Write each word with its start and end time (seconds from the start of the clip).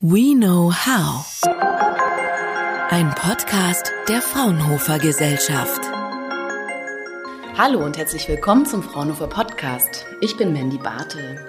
We 0.00 0.32
Know 0.32 0.72
How. 0.72 1.26
Ein 2.88 3.12
Podcast 3.16 3.90
der 4.08 4.22
Fraunhofer 4.22 5.00
Gesellschaft. 5.00 5.80
Hallo 7.58 7.84
und 7.84 7.98
herzlich 7.98 8.28
willkommen 8.28 8.64
zum 8.64 8.84
Fraunhofer 8.84 9.26
Podcast. 9.26 10.06
Ich 10.20 10.36
bin 10.36 10.52
Mandy 10.52 10.78
Bartel. 10.78 11.44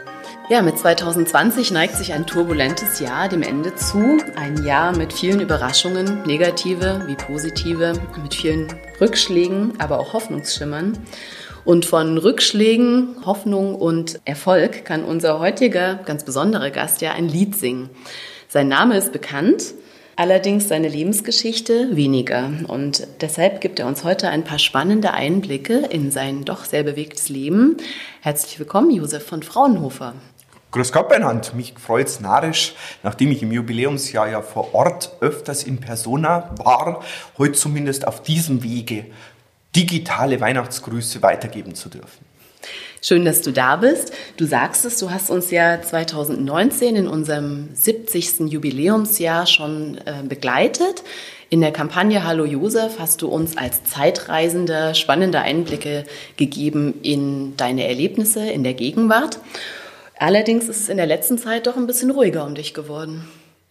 Ja, 0.49 0.63
mit 0.63 0.79
2020 0.79 1.69
neigt 1.69 1.93
sich 1.93 2.11
ein 2.11 2.25
turbulentes 2.25 2.99
Jahr 2.99 3.29
dem 3.29 3.43
Ende 3.43 3.75
zu. 3.75 4.17
Ein 4.35 4.63
Jahr 4.63 4.97
mit 4.97 5.13
vielen 5.13 5.41
Überraschungen, 5.41 6.23
negative 6.23 7.03
wie 7.05 7.13
positive, 7.13 7.93
mit 8.23 8.33
vielen 8.33 8.65
Rückschlägen, 8.99 9.79
aber 9.79 9.99
auch 9.99 10.13
Hoffnungsschimmern. 10.13 10.97
Und 11.65 11.85
von 11.85 12.17
Rückschlägen, 12.17 13.17
Hoffnung 13.27 13.75
und 13.75 14.21
Erfolg 14.25 14.85
kann 14.85 15.03
unser 15.03 15.37
heutiger 15.37 15.99
ganz 16.03 16.23
besonderer 16.23 16.71
Gast 16.71 17.01
ja 17.01 17.11
ein 17.11 17.29
Lied 17.29 17.55
singen. 17.55 17.91
Sein 18.51 18.67
Name 18.67 18.97
ist 18.97 19.11
bekannt, 19.11 19.75
allerdings 20.15 20.67
seine 20.67 20.87
Lebensgeschichte 20.87 21.95
weniger. 21.95 22.49
Und 22.67 23.05
deshalb 23.21 23.61
gibt 23.61 23.77
er 23.77 23.85
uns 23.85 24.03
heute 24.03 24.29
ein 24.29 24.43
paar 24.43 24.57
spannende 24.57 25.13
Einblicke 25.13 25.77
in 25.91 26.09
sein 26.09 26.45
doch 26.45 26.65
sehr 26.65 26.81
bewegtes 26.81 27.29
Leben. 27.29 27.77
Herzlich 28.21 28.57
willkommen, 28.57 28.89
Josef 28.89 29.23
von 29.23 29.43
Fraunhofer. 29.43 30.15
Grüß 30.71 30.91
Gott, 30.91 31.09
Beinhand. 31.09 31.53
Mich 31.53 31.75
freut 31.77 32.07
es 32.07 32.21
narrisch, 32.21 32.73
nachdem 33.03 33.29
ich 33.29 33.43
im 33.43 33.51
Jubiläumsjahr 33.51 34.29
ja 34.29 34.41
vor 34.41 34.73
Ort 34.73 35.15
öfters 35.21 35.63
in 35.63 35.79
Persona 35.79 36.49
war, 36.57 37.03
heute 37.37 37.53
zumindest 37.53 38.07
auf 38.07 38.23
diesem 38.23 38.63
Wege 38.63 39.05
digitale 39.75 40.41
Weihnachtsgrüße 40.41 41.21
weitergeben 41.21 41.75
zu 41.75 41.89
dürfen. 41.89 42.28
Schön, 43.01 43.23
dass 43.23 43.41
du 43.41 43.51
da 43.51 43.77
bist. 43.77 44.13
Du 44.35 44.45
sagst 44.45 44.83
es, 44.83 44.97
du 44.97 45.09
hast 45.09 45.29
uns 45.29 45.51
ja 45.51 45.81
2019 45.81 46.95
in 46.95 47.07
unserem 47.07 47.69
70. 47.73 48.51
Jubiläumsjahr 48.51 49.47
schon 49.47 49.97
äh, 49.99 50.23
begleitet. 50.27 51.03
In 51.49 51.61
der 51.61 51.71
Kampagne 51.71 52.25
Hallo 52.25 52.45
Josef 52.45 52.99
hast 52.99 53.21
du 53.21 53.27
uns 53.27 53.57
als 53.57 53.83
Zeitreisender 53.85 54.93
spannende 54.93 55.39
Einblicke 55.39 56.03
gegeben 56.37 56.99
in 57.01 57.55
deine 57.57 57.87
Erlebnisse 57.87 58.51
in 58.51 58.63
der 58.63 58.73
Gegenwart. 58.73 59.39
Allerdings 60.19 60.65
ist 60.67 60.81
es 60.81 60.89
in 60.89 60.97
der 60.97 61.07
letzten 61.07 61.37
Zeit 61.37 61.65
doch 61.65 61.77
ein 61.77 61.87
bisschen 61.87 62.11
ruhiger 62.11 62.45
um 62.45 62.53
dich 62.53 62.73
geworden. 62.73 63.25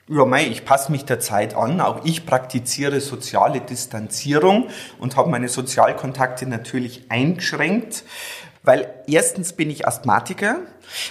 Ja, 0.09 0.25
mei, 0.25 0.47
ich 0.47 0.65
passe 0.65 0.91
mich 0.91 1.05
der 1.05 1.21
Zeit 1.21 1.55
an. 1.55 1.83
Auch 1.83 2.07
ich 2.07 2.25
praktiziere 2.25 3.03
soziale 3.03 3.61
Distanzierung 3.61 4.69
und 4.99 5.17
habe 5.17 5.29
meine 5.29 5.49
Sozialkontakte 5.49 6.47
natürlich 6.47 7.03
eingeschränkt. 7.11 8.05
Weil 8.69 8.93
erstens 9.07 9.55
bin 9.55 9.71
ich 9.71 9.89
Asthmatiker 9.89 10.59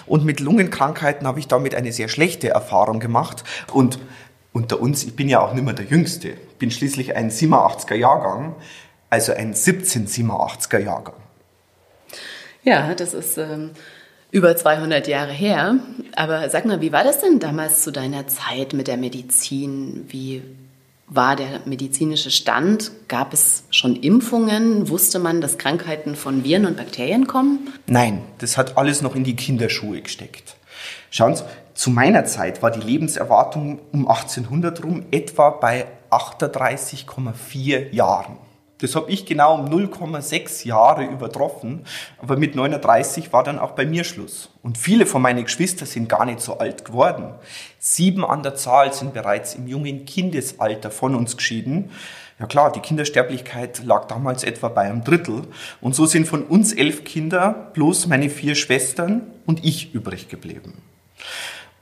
und 0.06 0.24
mit 0.24 0.40
Lungenkrankheiten 0.40 1.26
habe 1.26 1.40
ich 1.40 1.48
damit 1.48 1.74
eine 1.74 1.92
sehr 1.92 2.08
schlechte 2.08 2.50
Erfahrung 2.50 3.00
gemacht. 3.00 3.44
Und 3.74 3.98
unter 4.54 4.80
uns, 4.80 5.04
ich 5.06 5.16
bin 5.16 5.28
ja 5.28 5.40
auch 5.40 5.56
nicht 5.56 5.64
mehr 5.64 5.74
der 5.74 5.88
Jüngste, 5.88 6.36
bin 6.60 6.70
schließlich 6.70 7.16
ein 7.16 7.32
87er 7.32 7.96
Jahrgang, 7.96 8.56
also 9.10 9.34
ein 9.34 9.56
1787er 9.56 10.78
Jahrgang. 10.78 11.16
Ja, 12.62 12.94
das 12.94 13.16
ist 13.16 13.40
ähm, 13.40 13.72
über 14.30 14.56
200 14.56 15.08
Jahre 15.08 15.32
her. 15.32 15.78
Aber 16.16 16.52
sag 16.52 16.66
mal, 16.66 16.80
wie 16.82 16.92
war 16.92 17.04
das 17.04 17.22
denn 17.22 17.40
damals 17.40 17.82
zu 17.82 17.92
deiner 17.92 18.28
Zeit 18.28 18.74
mit 18.74 18.88
der 18.88 18.98
Medizin? 18.98 20.06
Wie 20.10 20.44
war 21.08 21.36
der 21.36 21.62
medizinische 21.66 22.32
Stand? 22.32 22.92
Gab 23.08 23.34
es 23.34 23.64
schon 23.70 23.96
Impfungen? 23.96 24.90
Wusste 24.90 25.20
man, 25.20 25.42
dass 25.42 25.58
Krankheiten 25.58 26.16
von 26.16 26.44
Viren 26.44 26.66
und 26.66 26.78
Bakterien 26.78 27.28
kommen? 27.28 27.74
Nein, 27.88 28.22
das 28.40 28.58
hat 28.58 28.78
alles 28.78 29.02
noch 29.02 29.16
in 29.16 29.24
die 29.24 29.36
Kinderschuhe 29.36 30.02
gesteckt. 30.02 30.58
Schauen 31.10 31.36
Sie, 31.36 31.44
zu 31.74 31.90
meiner 31.92 32.26
Zeit 32.26 32.62
war 32.62 32.72
die 32.72 32.82
Lebenserwartung 32.82 33.80
um 33.92 34.08
1800 34.08 34.84
rum 34.84 35.06
etwa 35.12 35.52
bei 35.52 35.86
38,4 36.10 37.94
Jahren. 37.94 38.38
Das 38.80 38.96
habe 38.96 39.12
ich 39.12 39.26
genau 39.26 39.56
um 39.56 39.66
0,6 39.66 40.66
Jahre 40.68 41.06
übertroffen. 41.06 41.86
Aber 42.20 42.38
mit 42.38 42.56
39 42.56 43.34
war 43.34 43.44
dann 43.44 43.60
auch 43.60 43.72
bei 43.72 43.86
mir 43.86 44.04
Schluss. 44.04 44.50
Und 44.62 44.78
viele 44.78 45.06
von 45.06 45.22
meinen 45.22 45.46
Geschwistern 45.46 45.88
sind 45.88 46.10
gar 46.10 46.26
nicht 46.26 46.42
so 46.42 46.60
alt 46.60 46.86
geworden. 46.86 47.34
Sieben 47.80 48.24
an 48.24 48.44
der 48.44 48.56
Zahl 48.56 48.94
sind 48.94 49.14
bereits 49.14 49.56
im 49.56 49.68
jungen 49.68 50.06
Kindesalter 50.06 50.92
von 50.92 51.16
uns 51.16 51.38
geschieden. 51.38 51.92
Ja 52.40 52.46
klar, 52.46 52.72
die 52.72 52.82
Kindersterblichkeit 52.82 53.84
lag 53.84 54.06
damals 54.06 54.44
etwa 54.44 54.68
bei 54.68 54.82
einem 54.82 55.04
Drittel. 55.04 55.44
Und 55.82 55.96
so 55.96 56.06
sind 56.06 56.28
von 56.28 56.44
uns 56.44 56.72
elf 56.72 57.04
Kinder 57.04 57.72
bloß 57.74 58.06
meine 58.08 58.30
vier 58.30 58.54
Schwestern 58.54 59.24
und 59.48 59.66
ich 59.66 59.96
übrig 59.96 60.30
geblieben. 60.30 60.74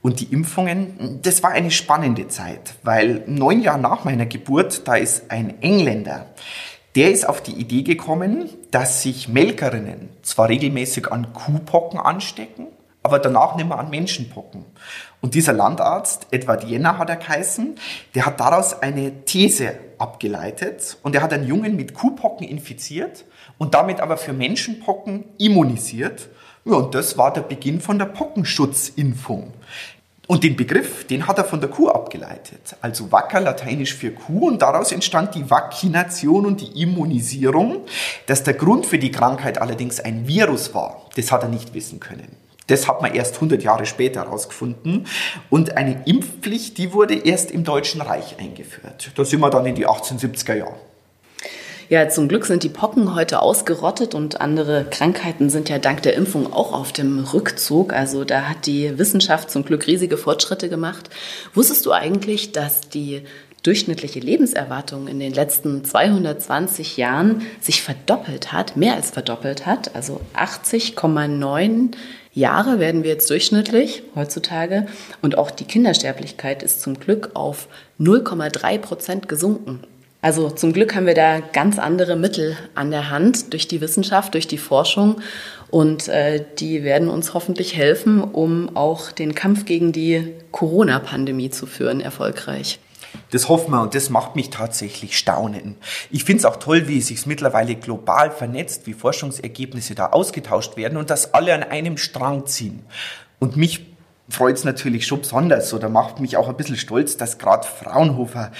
Und 0.00 0.20
die 0.20 0.32
Impfungen, 0.32 1.20
das 1.22 1.42
war 1.42 1.50
eine 1.50 1.70
spannende 1.70 2.28
Zeit, 2.28 2.74
weil 2.84 3.24
neun 3.26 3.60
Jahre 3.60 3.80
nach 3.80 4.04
meiner 4.04 4.24
Geburt, 4.24 4.86
da 4.86 4.94
ist 4.94 5.30
ein 5.30 5.60
Engländer, 5.62 6.26
der 6.96 7.12
ist 7.12 7.28
auf 7.28 7.42
die 7.42 7.52
Idee 7.52 7.82
gekommen, 7.82 8.48
dass 8.70 9.02
sich 9.02 9.28
Melkerinnen 9.28 10.08
zwar 10.22 10.48
regelmäßig 10.48 11.12
an 11.12 11.34
Kuhpocken 11.34 12.00
anstecken, 12.00 12.68
aber 13.02 13.18
danach 13.18 13.54
nicht 13.54 13.68
mehr 13.68 13.78
an 13.78 13.90
Menschenpocken. 13.90 14.64
Und 15.20 15.34
dieser 15.34 15.52
Landarzt, 15.52 16.26
Edward 16.30 16.64
Jenner 16.64 16.98
hat 16.98 17.10
er 17.10 17.16
geheißen, 17.16 17.76
der 18.14 18.26
hat 18.26 18.40
daraus 18.40 18.80
eine 18.80 19.24
These 19.24 19.74
abgeleitet 19.98 20.96
und 21.02 21.14
er 21.14 21.22
hat 21.22 21.32
einen 21.34 21.46
Jungen 21.46 21.76
mit 21.76 21.94
Kuhpocken 21.94 22.48
infiziert 22.48 23.26
und 23.58 23.74
damit 23.74 24.00
aber 24.00 24.16
für 24.16 24.32
Menschenpocken 24.32 25.24
immunisiert. 25.38 26.28
Ja, 26.64 26.76
und 26.76 26.94
das 26.94 27.16
war 27.16 27.32
der 27.32 27.42
Beginn 27.42 27.80
von 27.80 27.98
der 27.98 28.06
Pockenschutzimpfung. 28.06 29.52
Und 30.26 30.42
den 30.42 30.56
Begriff, 30.56 31.06
den 31.06 31.28
hat 31.28 31.38
er 31.38 31.44
von 31.44 31.60
der 31.60 31.70
Kuh 31.70 31.88
abgeleitet. 31.88 32.76
Also 32.80 33.12
Wacker, 33.12 33.40
lateinisch 33.40 33.94
für 33.94 34.10
Kuh. 34.10 34.48
Und 34.48 34.62
daraus 34.62 34.90
entstand 34.90 35.34
die 35.36 35.48
Vakzination 35.48 36.46
und 36.46 36.60
die 36.60 36.82
Immunisierung. 36.82 37.82
Dass 38.26 38.42
der 38.42 38.54
Grund 38.54 38.86
für 38.86 38.98
die 38.98 39.12
Krankheit 39.12 39.58
allerdings 39.58 40.00
ein 40.00 40.26
Virus 40.26 40.74
war, 40.74 41.02
das 41.14 41.30
hat 41.30 41.42
er 41.42 41.48
nicht 41.48 41.74
wissen 41.74 42.00
können. 42.00 42.36
Das 42.66 42.88
hat 42.88 43.00
man 43.00 43.14
erst 43.14 43.36
100 43.36 43.62
Jahre 43.62 43.86
später 43.86 44.24
herausgefunden. 44.24 45.06
Und 45.50 45.76
eine 45.76 46.02
Impfpflicht, 46.04 46.76
die 46.78 46.92
wurde 46.92 47.14
erst 47.14 47.52
im 47.52 47.62
Deutschen 47.62 48.00
Reich 48.00 48.36
eingeführt. 48.40 49.12
Da 49.14 49.24
sind 49.24 49.38
wir 49.40 49.50
dann 49.50 49.66
in 49.66 49.76
die 49.76 49.86
1870er 49.86 50.54
Jahre. 50.54 50.74
Ja, 51.88 52.08
zum 52.08 52.26
Glück 52.26 52.46
sind 52.46 52.64
die 52.64 52.68
Pocken 52.68 53.14
heute 53.14 53.40
ausgerottet 53.40 54.16
und 54.16 54.40
andere 54.40 54.86
Krankheiten 54.90 55.50
sind 55.50 55.68
ja 55.68 55.78
dank 55.78 56.02
der 56.02 56.14
Impfung 56.14 56.52
auch 56.52 56.72
auf 56.72 56.92
dem 56.92 57.20
Rückzug. 57.20 57.92
Also 57.92 58.24
da 58.24 58.48
hat 58.48 58.66
die 58.66 58.98
Wissenschaft 58.98 59.52
zum 59.52 59.64
Glück 59.64 59.86
riesige 59.86 60.16
Fortschritte 60.16 60.68
gemacht. 60.68 61.08
Wusstest 61.54 61.86
du 61.86 61.92
eigentlich, 61.92 62.50
dass 62.50 62.80
die 62.80 63.22
durchschnittliche 63.62 64.18
Lebenserwartung 64.18 65.06
in 65.06 65.20
den 65.20 65.32
letzten 65.32 65.84
220 65.84 66.96
Jahren 66.96 67.42
sich 67.60 67.82
verdoppelt 67.82 68.52
hat, 68.52 68.76
mehr 68.76 68.94
als 68.94 69.10
verdoppelt 69.10 69.64
hat, 69.64 69.94
also 69.94 70.20
80,9 70.34 71.92
Jahre 72.32 72.80
werden 72.80 73.04
wir 73.04 73.10
jetzt 73.10 73.30
durchschnittlich 73.30 74.02
heutzutage 74.16 74.86
und 75.22 75.38
auch 75.38 75.52
die 75.52 75.64
Kindersterblichkeit 75.64 76.64
ist 76.64 76.80
zum 76.80 76.98
Glück 76.98 77.30
auf 77.34 77.68
0,3 77.98 78.78
Prozent 78.78 79.28
gesunken. 79.28 79.82
Also 80.26 80.50
zum 80.50 80.72
Glück 80.72 80.96
haben 80.96 81.06
wir 81.06 81.14
da 81.14 81.38
ganz 81.38 81.78
andere 81.78 82.16
Mittel 82.16 82.56
an 82.74 82.90
der 82.90 83.10
Hand 83.10 83.52
durch 83.52 83.68
die 83.68 83.80
Wissenschaft, 83.80 84.34
durch 84.34 84.48
die 84.48 84.58
Forschung 84.58 85.20
und 85.70 86.08
äh, 86.08 86.44
die 86.58 86.82
werden 86.82 87.08
uns 87.08 87.32
hoffentlich 87.32 87.76
helfen, 87.76 88.24
um 88.24 88.74
auch 88.74 89.12
den 89.12 89.36
Kampf 89.36 89.66
gegen 89.66 89.92
die 89.92 90.34
Corona-Pandemie 90.50 91.50
zu 91.50 91.66
führen, 91.66 92.00
erfolgreich. 92.00 92.80
Das 93.30 93.48
hoffen 93.48 93.70
wir 93.70 93.82
und 93.82 93.94
das 93.94 94.10
macht 94.10 94.34
mich 94.34 94.50
tatsächlich 94.50 95.16
staunen. 95.16 95.76
Ich 96.10 96.24
finde 96.24 96.40
es 96.40 96.44
auch 96.44 96.56
toll, 96.56 96.88
wie 96.88 96.98
es 96.98 97.06
sich 97.06 97.24
mittlerweile 97.26 97.76
global 97.76 98.32
vernetzt, 98.32 98.88
wie 98.88 98.94
Forschungsergebnisse 98.94 99.94
da 99.94 100.06
ausgetauscht 100.06 100.76
werden 100.76 100.98
und 100.98 101.08
dass 101.08 101.34
alle 101.34 101.54
an 101.54 101.62
einem 101.62 101.98
Strang 101.98 102.46
ziehen. 102.46 102.82
Und 103.38 103.56
mich 103.56 103.95
freut 104.28 104.56
es 104.56 104.64
natürlich 104.64 105.06
schon 105.06 105.20
besonders 105.20 105.72
oder 105.72 105.88
macht 105.88 106.20
mich 106.20 106.36
auch 106.36 106.48
ein 106.48 106.56
bisschen 106.56 106.76
stolz, 106.76 107.16
dass 107.16 107.38
gerade 107.38 107.66
Fraunhofer 107.66 108.52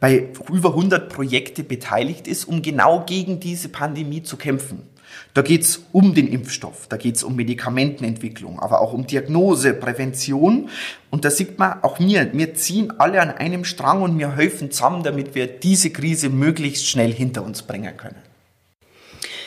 bei 0.00 0.28
über 0.52 0.70
100 0.70 1.08
Projekte 1.08 1.64
beteiligt 1.64 2.28
ist, 2.28 2.44
um 2.44 2.62
genau 2.62 3.04
gegen 3.06 3.40
diese 3.40 3.68
Pandemie 3.68 4.22
zu 4.22 4.36
kämpfen. 4.36 4.82
Da 5.32 5.42
geht's 5.42 5.84
um 5.92 6.14
den 6.14 6.28
Impfstoff, 6.28 6.86
da 6.88 6.96
geht's 6.96 7.22
um 7.22 7.36
Medikamentenentwicklung, 7.36 8.60
aber 8.60 8.80
auch 8.80 8.92
um 8.92 9.06
Diagnose, 9.06 9.74
Prävention. 9.74 10.68
Und 11.10 11.24
da 11.24 11.30
sieht 11.30 11.58
man 11.58 11.82
auch 11.82 11.98
mir, 11.98 12.32
wir 12.32 12.54
ziehen 12.54 12.92
alle 12.98 13.20
an 13.20 13.30
einem 13.30 13.64
Strang 13.64 14.02
und 14.02 14.18
wir 14.18 14.36
helfen 14.36 14.70
zusammen, 14.70 15.02
damit 15.02 15.34
wir 15.34 15.46
diese 15.46 15.90
Krise 15.90 16.28
möglichst 16.28 16.86
schnell 16.86 17.12
hinter 17.12 17.44
uns 17.44 17.62
bringen 17.62 17.96
können. 17.96 18.33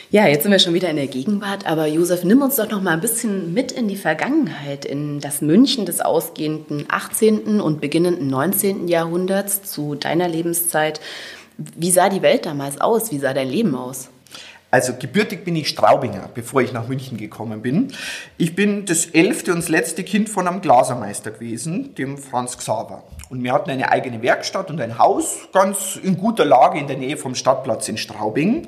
Ja, 0.10 0.26
jetzt 0.26 0.44
sind 0.44 0.54
wir 0.54 0.60
schon 0.60 0.74
wieder 0.74 0.90
in 0.90 0.96
der 0.96 1.08
Gegenwart, 1.08 1.66
aber 1.66 1.86
Josef, 1.86 2.24
nimm 2.24 2.42
uns 2.42 2.56
doch 2.56 2.70
noch 2.72 2.82
mal 2.82 2.94
ein 2.94 3.02
bisschen 3.02 3.54
mit 3.54 3.74
in 3.74 3.90
die 3.90 3.98
Vergangenheit, 3.98 4.86
in 4.86 5.20
das 5.20 5.42
München 5.42 5.86
des 5.86 6.00
ausgehenden 6.00 6.86
18. 6.88 7.60
und 7.60 7.82
beginnenden 7.82 8.30
19. 8.30 8.88
Jahrhunderts 8.88 9.64
zu 9.64 9.96
deiner 9.96 10.30
Lebenszeit. 10.30 11.02
Wie 11.58 11.92
sah 11.92 12.08
die 12.08 12.22
Welt 12.22 12.46
damals 12.46 12.80
aus? 12.80 13.12
Wie 13.12 13.18
sah 13.18 13.34
dein 13.34 13.50
Leben 13.50 13.76
aus? 13.76 14.08
Also 14.72 14.94
gebürtig 14.98 15.44
bin 15.44 15.58
ich 15.58 15.68
Straubinger, 15.68 16.30
bevor 16.34 16.62
ich 16.62 16.72
nach 16.72 16.88
München 16.88 17.18
gekommen 17.18 17.62
bin. 17.62 17.92
Ich 18.38 18.56
bin 18.56 18.86
das 18.86 19.08
elfte 19.08 19.52
und 19.52 19.60
das 19.60 19.68
letzte 19.68 20.06
Kind 20.06 20.30
von 20.30 20.48
einem 20.48 20.62
Glasermeister 20.62 21.32
gewesen, 21.32 21.96
dem 21.96 22.18
Franz 22.18 22.58
Xaver. 22.58 23.04
Und 23.30 23.44
wir 23.44 23.52
hatten 23.52 23.72
eine 23.72 23.92
eigene 23.92 24.22
Werkstatt 24.22 24.70
und 24.70 24.80
ein 24.80 25.00
Haus, 25.00 25.50
ganz 25.52 26.00
in 26.02 26.16
guter 26.16 26.46
Lage 26.46 26.80
in 26.80 26.88
der 26.88 26.98
Nähe 26.98 27.18
vom 27.18 27.36
Stadtplatz 27.36 27.90
in 27.90 27.98
Straubing. 27.98 28.68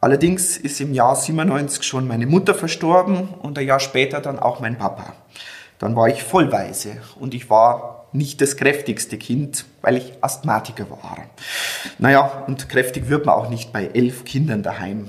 Allerdings 0.00 0.56
ist 0.56 0.80
im 0.80 0.94
Jahr 0.94 1.16
97 1.16 1.82
schon 1.82 2.06
meine 2.06 2.26
Mutter 2.26 2.54
verstorben 2.54 3.28
und 3.42 3.58
ein 3.58 3.66
Jahr 3.66 3.80
später 3.80 4.20
dann 4.20 4.38
auch 4.38 4.60
mein 4.60 4.78
Papa. 4.78 5.14
Dann 5.80 5.96
war 5.96 6.08
ich 6.08 6.22
vollweise 6.22 6.98
und 7.18 7.34
ich 7.34 7.50
war 7.50 8.06
nicht 8.12 8.40
das 8.40 8.56
kräftigste 8.56 9.18
Kind, 9.18 9.64
weil 9.82 9.96
ich 9.96 10.12
Asthmatiker 10.20 10.88
war. 10.88 11.18
Naja, 11.98 12.44
und 12.46 12.68
kräftig 12.68 13.08
wird 13.08 13.26
man 13.26 13.34
auch 13.34 13.50
nicht 13.50 13.72
bei 13.72 13.86
elf 13.86 14.24
Kindern 14.24 14.62
daheim. 14.62 15.08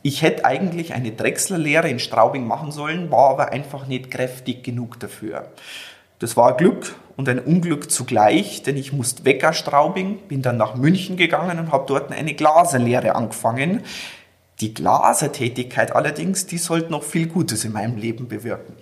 Ich 0.00 0.22
hätte 0.22 0.46
eigentlich 0.46 0.94
eine 0.94 1.12
Drechslerlehre 1.12 1.88
in 1.88 1.98
Straubing 1.98 2.46
machen 2.46 2.72
sollen, 2.72 3.10
war 3.10 3.30
aber 3.30 3.52
einfach 3.52 3.86
nicht 3.86 4.10
kräftig 4.10 4.64
genug 4.64 4.98
dafür. 4.98 5.52
Das 6.18 6.36
war 6.36 6.56
Glück 6.56 6.94
und 7.16 7.28
ein 7.28 7.38
Unglück 7.38 7.90
zugleich, 7.90 8.62
denn 8.62 8.76
ich 8.76 8.92
musste 8.92 9.24
weg 9.24 9.44
aus 9.44 9.58
Straubing, 9.58 10.18
bin 10.28 10.40
dann 10.40 10.56
nach 10.56 10.74
München 10.74 11.16
gegangen 11.16 11.58
und 11.58 11.70
habe 11.70 11.84
dort 11.86 12.10
eine 12.10 12.34
Glaserlehre 12.34 13.14
angefangen. 13.14 13.82
Die 14.62 14.72
Glasertätigkeit 14.72 15.92
allerdings, 15.94 16.46
die 16.46 16.56
sollte 16.56 16.92
noch 16.92 17.02
viel 17.02 17.26
Gutes 17.26 17.64
in 17.64 17.72
meinem 17.72 17.96
Leben 17.96 18.28
bewirken. 18.28 18.74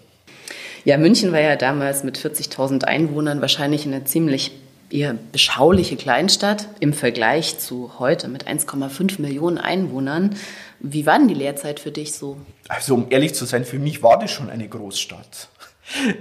Ja, 0.84 0.98
München 0.98 1.32
war 1.32 1.40
ja 1.40 1.56
damals 1.56 2.04
mit 2.04 2.18
40.000 2.18 2.84
Einwohnern 2.84 3.40
wahrscheinlich 3.40 3.86
eine 3.86 4.04
ziemlich 4.04 4.52
eher 4.90 5.14
beschauliche 5.32 5.96
Kleinstadt 5.96 6.68
im 6.80 6.92
Vergleich 6.92 7.58
zu 7.58 7.92
heute 7.98 8.28
mit 8.28 8.46
1,5 8.46 9.22
Millionen 9.22 9.56
Einwohnern. 9.56 10.36
Wie 10.80 11.06
war 11.06 11.18
denn 11.18 11.28
die 11.28 11.34
Lehrzeit 11.34 11.80
für 11.80 11.92
dich 11.92 12.12
so? 12.12 12.36
Also 12.68 12.94
um 12.94 13.06
ehrlich 13.08 13.34
zu 13.34 13.46
sein, 13.46 13.64
für 13.64 13.78
mich 13.78 14.02
war 14.02 14.18
das 14.18 14.30
schon 14.30 14.50
eine 14.50 14.68
Großstadt. 14.68 15.48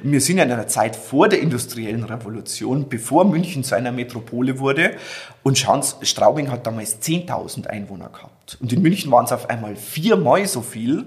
Wir 0.03 0.21
sind 0.21 0.37
ja 0.37 0.43
in 0.43 0.51
einer 0.51 0.67
Zeit 0.67 0.95
vor 0.95 1.29
der 1.29 1.39
industriellen 1.39 2.03
Revolution, 2.03 2.89
bevor 2.89 3.25
München 3.25 3.63
zu 3.63 3.75
einer 3.75 3.91
Metropole 3.91 4.59
wurde. 4.59 4.95
Und 5.43 5.57
schauen 5.57 5.81
Sie, 5.83 6.05
Straubing 6.05 6.51
hat 6.51 6.65
damals 6.65 7.01
10.000 7.01 7.67
Einwohner 7.67 8.09
gehabt. 8.09 8.57
Und 8.59 8.73
in 8.73 8.81
München 8.81 9.11
waren 9.11 9.25
es 9.25 9.31
auf 9.31 9.49
einmal 9.49 9.75
viermal 9.75 10.47
so 10.47 10.61
viel. 10.61 11.05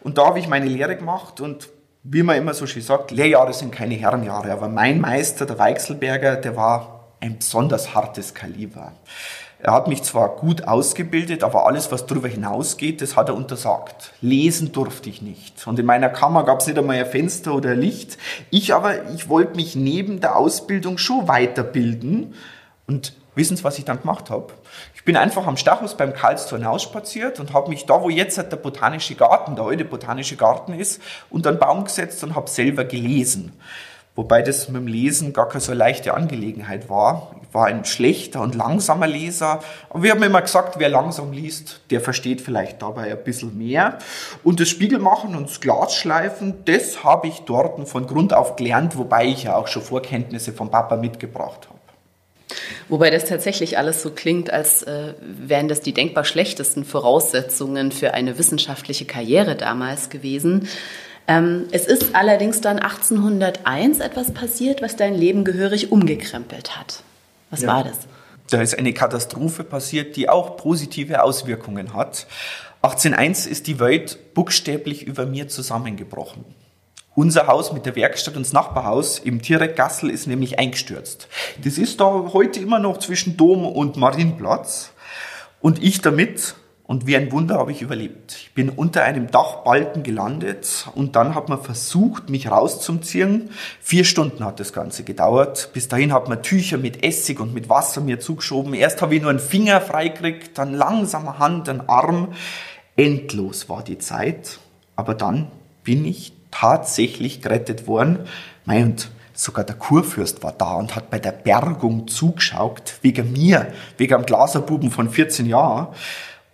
Und 0.00 0.18
da 0.18 0.26
habe 0.26 0.38
ich 0.38 0.48
meine 0.48 0.66
Lehre 0.66 0.96
gemacht 0.96 1.40
und 1.40 1.68
wie 2.04 2.22
man 2.22 2.36
immer 2.36 2.52
so 2.52 2.66
schön 2.66 2.82
sagt, 2.82 3.10
Lehrjahre 3.10 3.54
sind 3.54 3.72
keine 3.72 3.94
Herrenjahre, 3.94 4.52
aber 4.52 4.68
mein 4.68 5.00
Meister, 5.00 5.46
der 5.46 5.58
Weichselberger, 5.58 6.36
der 6.36 6.54
war 6.54 7.06
ein 7.20 7.38
besonders 7.38 7.94
hartes 7.94 8.34
Kaliber. 8.34 8.92
Er 9.64 9.72
hat 9.72 9.88
mich 9.88 10.02
zwar 10.02 10.36
gut 10.36 10.68
ausgebildet, 10.68 11.42
aber 11.42 11.66
alles, 11.66 11.90
was 11.90 12.04
darüber 12.04 12.28
hinausgeht, 12.28 13.00
das 13.00 13.16
hat 13.16 13.30
er 13.30 13.34
untersagt. 13.34 14.12
Lesen 14.20 14.72
durfte 14.72 15.08
ich 15.08 15.22
nicht. 15.22 15.66
Und 15.66 15.78
in 15.78 15.86
meiner 15.86 16.10
Kammer 16.10 16.44
gab 16.44 16.60
es 16.60 16.66
nicht 16.66 16.78
einmal 16.78 16.96
ein 16.96 17.06
Fenster 17.06 17.54
oder 17.54 17.74
Licht. 17.74 18.18
Ich 18.50 18.74
aber, 18.74 19.08
ich 19.12 19.30
wollte 19.30 19.56
mich 19.56 19.74
neben 19.74 20.20
der 20.20 20.36
Ausbildung 20.36 20.98
schon 20.98 21.28
weiterbilden. 21.28 22.34
Und 22.86 23.14
wissen 23.36 23.56
Sie, 23.56 23.64
was 23.64 23.78
ich 23.78 23.86
dann 23.86 24.02
gemacht 24.02 24.28
habe? 24.28 24.52
Ich 24.94 25.02
bin 25.02 25.16
einfach 25.16 25.46
am 25.46 25.56
Stachus 25.56 25.96
beim 25.96 26.12
Karlstor 26.12 26.58
hinausspaziert 26.58 27.40
und 27.40 27.54
habe 27.54 27.70
mich 27.70 27.86
da, 27.86 28.02
wo 28.02 28.10
jetzt 28.10 28.36
der 28.36 28.56
botanische 28.56 29.14
Garten, 29.14 29.56
der 29.56 29.64
alte 29.64 29.86
botanische 29.86 30.36
Garten 30.36 30.74
ist, 30.74 31.00
unter 31.30 31.48
einen 31.48 31.58
Baum 31.58 31.84
gesetzt 31.84 32.22
und 32.22 32.34
habe 32.34 32.50
selber 32.50 32.84
gelesen. 32.84 33.54
Wobei 34.14 34.42
das 34.42 34.68
mit 34.68 34.76
dem 34.76 34.86
Lesen 34.86 35.32
gar 35.32 35.48
keine 35.48 35.62
so 35.62 35.72
leichte 35.72 36.12
Angelegenheit 36.12 36.88
war. 36.90 37.34
War 37.54 37.66
ein 37.66 37.84
schlechter 37.86 38.42
und 38.42 38.54
langsamer 38.54 39.06
Leser. 39.06 39.60
Aber 39.88 40.02
wir 40.02 40.10
haben 40.10 40.22
immer 40.22 40.42
gesagt, 40.42 40.78
wer 40.78 40.90
langsam 40.90 41.32
liest, 41.32 41.80
der 41.90 42.02
versteht 42.02 42.40
vielleicht 42.42 42.82
dabei 42.82 43.12
ein 43.12 43.24
bisschen 43.24 43.56
mehr. 43.56 43.98
Und 44.42 44.60
das 44.60 44.68
Spiegelmachen 44.68 45.34
und 45.34 45.48
das 45.48 45.60
Glasschleifen, 45.60 46.64
das 46.66 47.02
habe 47.02 47.28
ich 47.28 47.42
dort 47.46 47.88
von 47.88 48.06
Grund 48.06 48.34
auf 48.34 48.56
gelernt, 48.56 48.98
wobei 48.98 49.26
ich 49.26 49.44
ja 49.44 49.56
auch 49.56 49.68
schon 49.68 49.82
Vorkenntnisse 49.82 50.52
vom 50.52 50.70
Papa 50.70 50.96
mitgebracht 50.96 51.68
habe. 51.68 51.78
Wobei 52.88 53.10
das 53.10 53.24
tatsächlich 53.24 53.78
alles 53.78 54.02
so 54.02 54.10
klingt, 54.10 54.52
als 54.52 54.82
äh, 54.82 55.14
wären 55.20 55.68
das 55.68 55.80
die 55.80 55.94
denkbar 55.94 56.24
schlechtesten 56.24 56.84
Voraussetzungen 56.84 57.92
für 57.92 58.14
eine 58.14 58.38
wissenschaftliche 58.38 59.04
Karriere 59.04 59.54
damals 59.54 60.10
gewesen. 60.10 60.68
Ähm, 61.26 61.66
es 61.72 61.86
ist 61.86 62.14
allerdings 62.14 62.60
dann 62.60 62.78
1801 62.78 64.00
etwas 64.00 64.32
passiert, 64.32 64.82
was 64.82 64.96
dein 64.96 65.14
Leben 65.14 65.44
gehörig 65.44 65.90
umgekrempelt 65.90 66.76
hat. 66.76 67.02
Was 67.50 67.62
ja. 67.62 67.68
war 67.68 67.84
das? 67.84 67.98
Da 68.50 68.60
ist 68.60 68.78
eine 68.78 68.92
Katastrophe 68.92 69.64
passiert, 69.64 70.16
die 70.16 70.28
auch 70.28 70.56
positive 70.56 71.22
Auswirkungen 71.22 71.94
hat. 71.94 72.26
1801 72.82 73.46
ist 73.46 73.66
die 73.66 73.80
Welt 73.80 74.34
buchstäblich 74.34 75.04
über 75.04 75.24
mir 75.24 75.48
zusammengebrochen. 75.48 76.44
Unser 77.14 77.46
Haus 77.46 77.72
mit 77.72 77.86
der 77.86 77.96
Werkstatt 77.96 78.36
und 78.36 78.44
das 78.44 78.52
Nachbarhaus 78.52 79.20
im 79.20 79.40
Tierek-Gassel 79.40 80.10
ist 80.10 80.26
nämlich 80.26 80.58
eingestürzt. 80.58 81.28
Das 81.62 81.78
ist 81.78 82.00
da 82.00 82.30
heute 82.32 82.60
immer 82.60 82.80
noch 82.80 82.98
zwischen 82.98 83.36
Dom 83.36 83.64
und 83.64 83.96
Marienplatz. 83.96 84.90
Und 85.60 85.82
ich 85.82 86.02
damit, 86.02 86.56
und 86.86 87.06
wie 87.06 87.16
ein 87.16 87.32
Wunder 87.32 87.56
habe 87.56 87.72
ich 87.72 87.80
überlebt. 87.80 88.36
Ich 88.36 88.52
bin 88.52 88.68
unter 88.68 89.02
einem 89.04 89.30
Dachbalken 89.30 90.02
gelandet 90.02 90.86
und 90.94 91.16
dann 91.16 91.34
hat 91.34 91.48
man 91.48 91.62
versucht, 91.62 92.28
mich 92.28 92.50
rauszuziehen. 92.50 93.48
Vier 93.80 94.04
Stunden 94.04 94.44
hat 94.44 94.60
das 94.60 94.74
Ganze 94.74 95.02
gedauert. 95.02 95.70
Bis 95.72 95.88
dahin 95.88 96.12
hat 96.12 96.28
man 96.28 96.42
Tücher 96.42 96.76
mit 96.76 97.02
Essig 97.02 97.40
und 97.40 97.54
mit 97.54 97.70
Wasser 97.70 98.02
mir 98.02 98.20
zugeschoben. 98.20 98.74
Erst 98.74 99.00
habe 99.00 99.14
ich 99.14 99.22
nur 99.22 99.30
einen 99.30 99.38
Finger 99.38 99.80
freikriegt, 99.80 100.58
dann 100.58 100.74
langsam 100.74 101.38
Hand, 101.38 101.70
einen 101.70 101.88
Arm. 101.88 102.34
Endlos 102.96 103.70
war 103.70 103.82
die 103.82 103.98
Zeit. 103.98 104.58
Aber 104.94 105.14
dann 105.14 105.50
bin 105.84 106.04
ich 106.04 106.34
tatsächlich 106.50 107.40
gerettet 107.40 107.86
worden. 107.86 108.20
Mei, 108.66 108.82
und 108.82 109.10
sogar 109.32 109.64
der 109.64 109.76
Kurfürst 109.76 110.42
war 110.42 110.52
da 110.52 110.74
und 110.74 110.94
hat 110.94 111.08
bei 111.08 111.18
der 111.18 111.32
Bergung 111.32 112.08
zugeschaut, 112.08 112.98
wegen 113.00 113.32
mir, 113.32 113.72
wegen 113.96 114.14
einem 114.14 114.26
Glaserbuben 114.26 114.90
von 114.90 115.08
14 115.08 115.46
Jahren. 115.46 115.88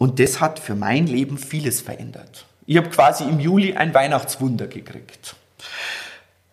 Und 0.01 0.19
das 0.19 0.41
hat 0.41 0.59
für 0.59 0.75
mein 0.75 1.07
Leben 1.07 1.37
vieles 1.37 1.83
verändert. 1.83 2.47
Ich 2.65 2.79
habe 2.79 2.89
quasi 2.89 3.25
im 3.25 3.39
Juli 3.39 3.75
ein 3.75 3.93
Weihnachtswunder 3.93 4.67
gekriegt. 4.67 5.37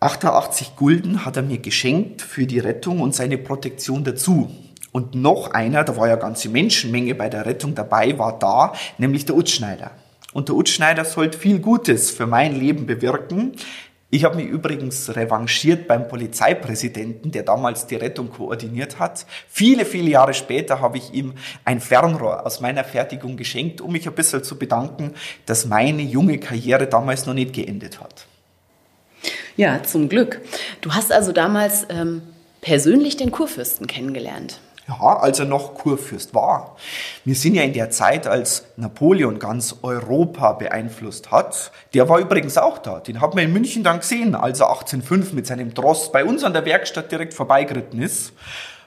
88 0.00 0.76
Gulden 0.76 1.24
hat 1.24 1.38
er 1.38 1.42
mir 1.42 1.56
geschenkt 1.56 2.20
für 2.20 2.46
die 2.46 2.58
Rettung 2.58 3.00
und 3.00 3.14
seine 3.14 3.38
Protektion 3.38 4.04
dazu. 4.04 4.54
Und 4.92 5.14
noch 5.14 5.52
einer, 5.52 5.82
da 5.82 5.96
war 5.96 6.08
ja 6.08 6.16
ganze 6.16 6.50
Menschenmenge 6.50 7.14
bei 7.14 7.30
der 7.30 7.46
Rettung 7.46 7.74
dabei, 7.74 8.18
war 8.18 8.38
da, 8.38 8.74
nämlich 8.98 9.24
der 9.24 9.34
Utschneider. 9.34 9.92
Und 10.34 10.50
der 10.50 10.54
Utschneider 10.54 11.06
sollte 11.06 11.38
viel 11.38 11.58
Gutes 11.58 12.10
für 12.10 12.26
mein 12.26 12.54
Leben 12.54 12.84
bewirken. 12.84 13.52
Ich 14.10 14.24
habe 14.24 14.36
mich 14.36 14.46
übrigens 14.46 15.14
revanchiert 15.14 15.86
beim 15.86 16.08
Polizeipräsidenten, 16.08 17.30
der 17.30 17.42
damals 17.42 17.86
die 17.86 17.96
Rettung 17.96 18.30
koordiniert 18.30 18.98
hat. 18.98 19.26
Viele, 19.48 19.84
viele 19.84 20.08
Jahre 20.08 20.32
später 20.32 20.80
habe 20.80 20.96
ich 20.96 21.12
ihm 21.12 21.34
ein 21.66 21.80
Fernrohr 21.80 22.46
aus 22.46 22.60
meiner 22.60 22.84
Fertigung 22.84 23.36
geschenkt, 23.36 23.82
um 23.82 23.92
mich 23.92 24.08
ein 24.08 24.14
bisschen 24.14 24.42
zu 24.42 24.58
bedanken, 24.58 25.14
dass 25.44 25.66
meine 25.66 26.00
junge 26.00 26.38
Karriere 26.38 26.86
damals 26.86 27.26
noch 27.26 27.34
nicht 27.34 27.52
geendet 27.52 28.00
hat. 28.00 28.26
Ja, 29.56 29.82
zum 29.82 30.08
Glück. 30.08 30.40
Du 30.80 30.94
hast 30.94 31.12
also 31.12 31.32
damals 31.32 31.86
ähm, 31.90 32.22
persönlich 32.62 33.18
den 33.18 33.30
Kurfürsten 33.30 33.86
kennengelernt. 33.86 34.60
Ja, 34.88 35.18
als 35.18 35.38
er 35.38 35.44
noch 35.44 35.74
Kurfürst 35.74 36.34
war. 36.34 36.76
Wir 37.26 37.34
sind 37.34 37.54
ja 37.54 37.62
in 37.62 37.74
der 37.74 37.90
Zeit, 37.90 38.26
als 38.26 38.64
Napoleon 38.76 39.38
ganz 39.38 39.76
Europa 39.82 40.54
beeinflusst 40.54 41.30
hat. 41.30 41.72
Der 41.92 42.08
war 42.08 42.18
übrigens 42.18 42.56
auch 42.56 42.78
da. 42.78 43.00
Den 43.00 43.20
haben 43.20 43.36
wir 43.36 43.44
in 43.44 43.52
München 43.52 43.84
dann 43.84 44.00
gesehen, 44.00 44.34
als 44.34 44.60
er 44.60 44.70
1805 44.70 45.34
mit 45.34 45.46
seinem 45.46 45.74
Tross 45.74 46.10
bei 46.10 46.24
uns 46.24 46.42
an 46.42 46.54
der 46.54 46.64
Werkstatt 46.64 47.12
direkt 47.12 47.34
vorbeigeritten 47.34 48.00
ist. 48.00 48.32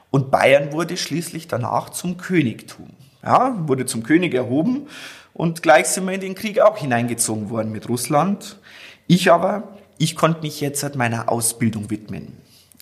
Und 0.10 0.32
Bayern 0.32 0.74
wurde 0.74 0.98
schließlich 0.98 1.48
danach 1.48 1.92
zum 1.92 2.18
Königtum. 2.18 2.90
Ja, 3.24 3.56
wurde 3.68 3.86
zum 3.86 4.02
König 4.02 4.34
erhoben 4.34 4.88
und 5.34 5.62
gleich 5.62 5.86
sind 5.88 6.06
wir 6.08 6.14
in 6.14 6.22
den 6.22 6.34
Krieg 6.34 6.60
auch 6.60 6.78
hineingezogen 6.78 7.52
worden 7.52 7.72
mit 7.72 7.88
Russland. 7.88 8.58
Ich 9.06 9.32
aber, 9.32 9.68
ich 10.00 10.16
konnte 10.16 10.42
mich 10.42 10.60
jetzt 10.60 10.96
meiner 10.96 11.32
Ausbildung 11.32 11.92
widmen 11.92 12.41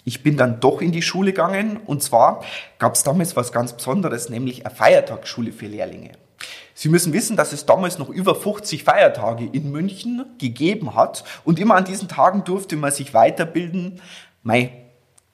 ich 0.09 0.23
bin 0.23 0.37
dann 0.37 0.59
doch 0.59 0.81
in 0.81 0.91
die 0.91 1.03
Schule 1.03 1.33
gegangen 1.33 1.79
und 1.85 2.01
zwar 2.01 2.43
gab 2.79 2.95
es 2.95 3.03
damals 3.03 3.35
was 3.35 3.51
ganz 3.51 3.73
Besonderes, 3.73 4.29
nämlich 4.29 4.65
eine 4.65 4.73
Feiertagsschule 4.73 5.51
für 5.51 5.67
Lehrlinge. 5.67 6.13
Sie 6.73 6.89
müssen 6.89 7.13
wissen, 7.13 7.37
dass 7.37 7.53
es 7.53 7.67
damals 7.67 7.99
noch 7.99 8.09
über 8.09 8.33
50 8.33 8.83
Feiertage 8.83 9.45
in 9.45 9.69
München 9.69 10.25
gegeben 10.39 10.95
hat 10.95 11.23
und 11.43 11.59
immer 11.59 11.75
an 11.75 11.85
diesen 11.85 12.07
Tagen 12.07 12.43
durfte 12.43 12.75
man 12.75 12.91
sich 12.91 13.13
weiterbilden. 13.13 14.01
Mei, 14.41 14.88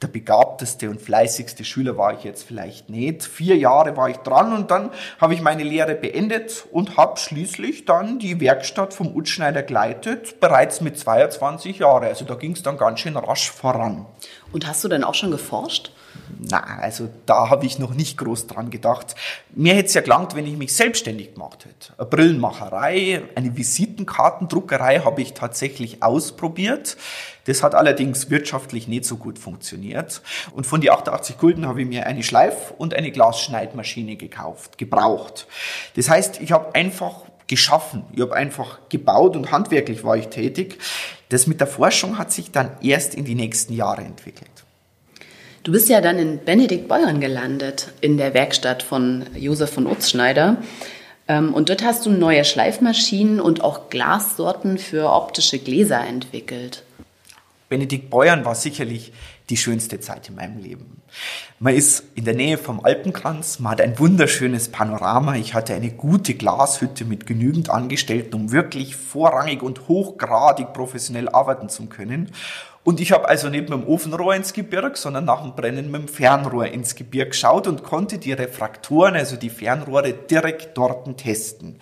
der 0.05 0.11
begabteste 0.11 0.89
und 0.89 1.01
fleißigste 1.01 1.65
Schüler 1.65 1.97
war 1.97 2.13
ich 2.13 2.23
jetzt 2.23 2.43
vielleicht 2.43 2.89
nicht. 2.89 3.23
Vier 3.23 3.57
Jahre 3.57 3.97
war 3.97 4.07
ich 4.07 4.17
dran 4.17 4.53
und 4.53 4.69
dann 4.69 4.91
habe 5.19 5.33
ich 5.33 5.41
meine 5.41 5.63
Lehre 5.63 5.95
beendet 5.95 6.65
und 6.71 6.95
habe 6.95 7.17
schließlich 7.17 7.85
dann 7.85 8.19
die 8.19 8.39
Werkstatt 8.39 8.93
vom 8.93 9.15
Utschneider 9.15 9.63
geleitet, 9.63 10.39
bereits 10.39 10.79
mit 10.81 10.99
22 10.99 11.79
Jahren. 11.79 12.03
Also 12.03 12.23
da 12.23 12.35
ging 12.35 12.51
es 12.51 12.61
dann 12.61 12.77
ganz 12.77 12.99
schön 12.99 13.17
rasch 13.17 13.49
voran. 13.49 14.05
Und 14.51 14.67
hast 14.67 14.83
du 14.83 14.87
denn 14.87 15.03
auch 15.03 15.15
schon 15.15 15.31
geforscht? 15.31 15.91
na, 16.39 16.61
also 16.79 17.09
da 17.25 17.49
habe 17.49 17.65
ich 17.65 17.79
noch 17.79 17.93
nicht 17.93 18.17
groß 18.17 18.47
dran 18.47 18.69
gedacht. 18.69 19.15
Mir 19.53 19.73
hätte 19.73 19.87
es 19.87 19.93
ja 19.93 20.01
gelangt, 20.01 20.35
wenn 20.35 20.47
ich 20.47 20.57
mich 20.57 20.75
selbstständig 20.75 21.33
gemacht 21.33 21.65
hätte. 21.65 21.93
Eine 21.97 22.07
Brillenmacherei, 22.07 23.23
eine 23.35 23.55
Visitenkartendruckerei 23.55 24.99
habe 24.99 25.21
ich 25.21 25.33
tatsächlich 25.33 26.03
ausprobiert. 26.03 26.97
Das 27.45 27.63
hat 27.63 27.75
allerdings 27.75 28.29
wirtschaftlich 28.29 28.87
nicht 28.87 29.05
so 29.05 29.17
gut 29.17 29.39
funktioniert. 29.39 30.21
Und 30.53 30.67
von 30.67 30.81
die 30.81 30.91
88 30.91 31.37
Gulden 31.37 31.65
habe 31.67 31.81
ich 31.81 31.87
mir 31.87 32.05
eine 32.05 32.23
Schleif- 32.23 32.73
und 32.77 32.93
eine 32.93 33.11
Glasschneidmaschine 33.11 34.15
gekauft, 34.15 34.77
gebraucht. 34.77 35.47
Das 35.95 36.09
heißt, 36.09 36.41
ich 36.41 36.51
habe 36.51 36.75
einfach 36.75 37.21
geschaffen. 37.47 38.03
Ich 38.13 38.21
habe 38.21 38.35
einfach 38.35 38.79
gebaut 38.89 39.35
und 39.35 39.51
handwerklich 39.51 40.03
war 40.03 40.17
ich 40.17 40.27
tätig. 40.27 40.79
Das 41.29 41.47
mit 41.47 41.59
der 41.59 41.67
Forschung 41.67 42.17
hat 42.17 42.31
sich 42.31 42.51
dann 42.51 42.71
erst 42.81 43.15
in 43.15 43.25
die 43.25 43.35
nächsten 43.35 43.73
Jahre 43.73 44.01
entwickelt. 44.01 44.49
Du 45.63 45.71
bist 45.71 45.89
ja 45.89 45.99
dann 45.99 46.19
in 46.19 46.43
Benedikt 46.43 46.87
Beuern 46.87 47.19
gelandet, 47.19 47.91
in 48.01 48.17
der 48.17 48.33
Werkstatt 48.35 48.83
von 48.83 49.25
Josef 49.35 49.71
von 49.71 49.87
Utzschneider. 49.87 50.57
Ähm, 51.27 51.53
und 51.53 51.69
dort 51.69 51.83
hast 51.83 52.05
du 52.05 52.11
neue 52.11 52.45
Schleifmaschinen 52.45 53.39
und 53.39 53.63
auch 53.63 53.89
Glassorten 53.89 54.77
für 54.77 55.11
optische 55.11 55.57
Gläser 55.57 56.05
entwickelt. 56.05 56.83
Benedikt 57.69 58.09
Beuern 58.09 58.45
war 58.45 58.55
sicherlich 58.55 59.11
die 59.49 59.57
schönste 59.57 59.99
Zeit 59.99 60.29
in 60.29 60.35
meinem 60.35 60.57
Leben. 60.57 61.01
Man 61.59 61.75
ist 61.75 62.03
in 62.15 62.25
der 62.25 62.35
Nähe 62.35 62.57
vom 62.57 62.83
Alpenkranz, 62.83 63.59
man 63.59 63.73
hat 63.73 63.81
ein 63.81 63.97
wunderschönes 63.99 64.69
Panorama. 64.69 65.35
Ich 65.35 65.53
hatte 65.53 65.73
eine 65.73 65.91
gute 65.91 66.33
Glashütte 66.33 67.05
mit 67.05 67.25
genügend 67.25 67.69
Angestellten, 67.69 68.35
um 68.35 68.51
wirklich 68.51 68.95
vorrangig 68.95 69.61
und 69.63 69.87
hochgradig 69.87 70.73
professionell 70.73 71.29
arbeiten 71.29 71.69
zu 71.69 71.85
können. 71.87 72.31
Und 72.83 72.99
ich 72.99 73.11
habe 73.11 73.27
also 73.27 73.49
nicht 73.49 73.67
mit 73.69 73.79
dem 73.79 73.87
Ofenrohr 73.87 74.35
ins 74.35 74.53
Gebirg, 74.53 74.97
sondern 74.97 75.25
nach 75.25 75.41
dem 75.41 75.55
Brennen 75.55 75.89
mit 75.89 76.01
dem 76.01 76.07
Fernrohr 76.07 76.67
ins 76.67 76.93
Gebirg 76.93 77.31
geschaut 77.31 77.65
und 77.65 77.81
konnte 77.81 78.19
die 78.19 78.33
Refraktoren, 78.33 79.15
also 79.15 79.37
die 79.37 79.49
Fernrohre, 79.49 80.13
direkt 80.13 80.77
dort 80.77 81.17
testen. 81.17 81.79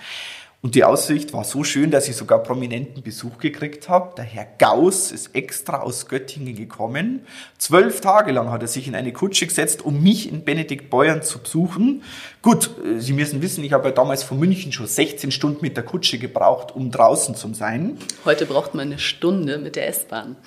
Und 0.63 0.75
die 0.75 0.85
Aussicht 0.85 1.33
war 1.33 1.43
so 1.43 1.65
schön, 1.65 1.91
dass 1.91 2.07
ich 2.07 2.15
sogar 2.15 2.39
prominenten 2.41 3.03
Besuch 3.03 3.37
gekriegt 3.37 3.89
habe. 3.89 4.15
Der 4.15 4.23
Herr 4.23 4.47
Gauss 4.57 5.11
ist 5.11 5.35
extra 5.35 5.81
aus 5.81 6.07
Göttingen 6.07 6.55
gekommen. 6.55 7.27
Zwölf 7.57 7.99
Tage 7.99 8.31
lang 8.31 8.49
hat 8.49 8.61
er 8.61 8.69
sich 8.69 8.87
in 8.87 8.95
eine 8.95 9.11
Kutsche 9.11 9.45
gesetzt, 9.45 9.81
um 9.83 10.01
mich 10.01 10.31
in 10.31 10.45
Benedikt 10.45 10.89
Beuern 10.89 11.21
zu 11.21 11.39
besuchen. 11.39 12.01
Gut, 12.41 12.69
äh, 12.81 13.01
Sie 13.01 13.11
müssen 13.11 13.41
wissen, 13.41 13.61
ich 13.65 13.73
habe 13.73 13.89
ja 13.89 13.93
damals 13.93 14.23
von 14.23 14.39
München 14.39 14.71
schon 14.71 14.87
16 14.87 15.31
Stunden 15.31 15.59
mit 15.59 15.75
der 15.75 15.83
Kutsche 15.83 16.17
gebraucht, 16.17 16.73
um 16.73 16.91
draußen 16.91 17.35
zu 17.35 17.53
sein. 17.53 17.97
Heute 18.23 18.45
braucht 18.45 18.73
man 18.73 18.87
eine 18.87 18.99
Stunde 18.99 19.57
mit 19.57 19.75
der 19.75 19.89
S-Bahn. 19.89 20.37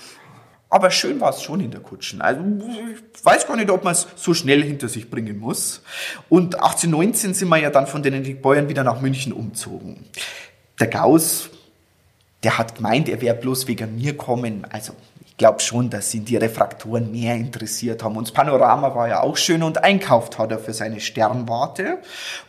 Aber 0.68 0.90
schön 0.90 1.20
war 1.20 1.30
es 1.30 1.42
schon 1.42 1.60
in 1.60 1.70
der 1.70 1.80
Kutschen. 1.80 2.20
Also 2.20 2.40
ich 2.42 3.24
weiß 3.24 3.46
gar 3.46 3.56
nicht, 3.56 3.70
ob 3.70 3.84
man 3.84 3.92
es 3.92 4.08
so 4.16 4.34
schnell 4.34 4.62
hinter 4.62 4.88
sich 4.88 5.08
bringen 5.08 5.38
muss. 5.38 5.82
Und 6.28 6.56
1819 6.56 7.34
sind 7.34 7.48
wir 7.48 7.58
ja 7.58 7.70
dann 7.70 7.86
von 7.86 8.02
den 8.02 8.40
Bäuern 8.42 8.68
wieder 8.68 8.82
nach 8.82 9.00
München 9.00 9.32
umzogen. 9.32 10.04
Der 10.80 10.88
Gauss, 10.88 11.50
der 12.42 12.58
hat 12.58 12.74
gemeint, 12.74 13.08
er 13.08 13.20
wäre 13.20 13.36
bloß 13.36 13.68
wegen 13.68 13.96
mir 13.96 14.16
kommen. 14.16 14.66
Also 14.70 14.92
ich 15.24 15.36
glaube 15.36 15.60
schon, 15.60 15.88
dass 15.88 16.12
ihn 16.14 16.24
die 16.24 16.36
Refraktoren 16.36 17.12
mehr 17.12 17.36
interessiert 17.36 18.02
haben. 18.02 18.16
Und 18.16 18.26
das 18.26 18.32
Panorama 18.32 18.94
war 18.94 19.06
ja 19.06 19.20
auch 19.20 19.36
schön 19.36 19.62
und 19.62 19.84
einkauft 19.84 20.38
hat 20.38 20.50
er 20.50 20.58
für 20.58 20.72
seine 20.72 20.98
Sternwarte. 20.98 21.98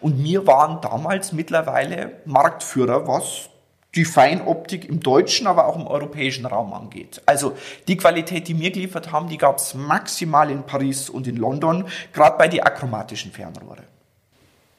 Und 0.01 0.24
wir 0.24 0.47
waren 0.47 0.81
damals 0.81 1.33
mittlerweile 1.33 2.13
Marktführer, 2.25 3.07
was 3.07 3.50
die 3.98 4.06
Feinoptik 4.06 4.88
im 4.88 5.01
deutschen, 5.01 5.48
aber 5.48 5.66
auch 5.66 5.75
im 5.75 5.88
europäischen 5.88 6.46
Raum 6.46 6.74
angeht. 6.74 7.22
Also 7.25 7.58
die 7.88 7.98
Qualität, 7.98 8.48
die 8.48 8.58
wir 8.58 8.72
geliefert 8.72 9.12
haben, 9.12 9.27
die 9.27 9.38
gab 9.38 9.58
es 9.58 9.74
maximal 9.74 10.50
in 10.50 10.63
Paris 10.63 11.10
und 11.10 11.27
in 11.27 11.36
London, 11.36 11.86
gerade 12.13 12.38
bei 12.38 12.48
den 12.48 12.66
achromatischen 12.66 13.32
Fernrohre. 13.32 13.84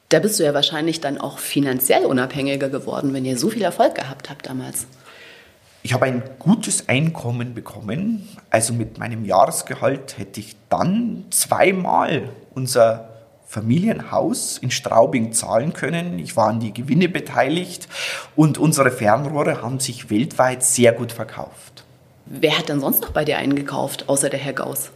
Da 0.07 0.19
bist 0.19 0.39
du 0.39 0.43
ja 0.43 0.55
wahrscheinlich 0.55 1.01
dann 1.01 1.19
auch 1.19 1.37
finanziell 1.37 2.05
unabhängiger 2.05 2.69
geworden, 2.69 3.13
wenn 3.13 3.25
ihr 3.25 3.37
so 3.37 3.49
viel 3.49 3.61
Erfolg 3.61 3.93
gehabt 3.93 4.29
habt 4.29 4.47
damals. 4.47 4.87
Ich 5.83 5.93
habe 5.93 6.05
ein 6.05 6.23
gutes 6.39 6.89
Einkommen 6.89 7.53
bekommen. 7.53 8.27
Also 8.49 8.73
mit 8.73 8.97
meinem 8.97 9.23
Jahresgehalt 9.23 10.17
hätte 10.17 10.39
ich 10.39 10.55
dann 10.69 11.25
zweimal 11.29 12.29
unser 12.53 13.18
Familienhaus 13.49 14.59
in 14.59 14.69
Straubing 14.69 15.33
zahlen 15.33 15.73
können. 15.73 16.19
Ich 16.19 16.37
war 16.37 16.49
an 16.49 16.59
die 16.59 16.71
Gewinne 16.71 17.09
beteiligt 17.09 17.89
und 18.35 18.59
unsere 18.59 18.91
Fernrohre 18.91 19.63
haben 19.63 19.79
sich 19.79 20.11
weltweit 20.11 20.61
sehr 20.61 20.91
gut 20.91 21.11
verkauft. 21.11 21.83
Wer 22.27 22.55
hat 22.55 22.69
denn 22.69 22.79
sonst 22.79 23.01
noch 23.01 23.09
bei 23.09 23.25
dir 23.25 23.39
eingekauft, 23.39 24.07
außer 24.07 24.29
der 24.29 24.39
Herr 24.39 24.53
Gauss? 24.53 24.91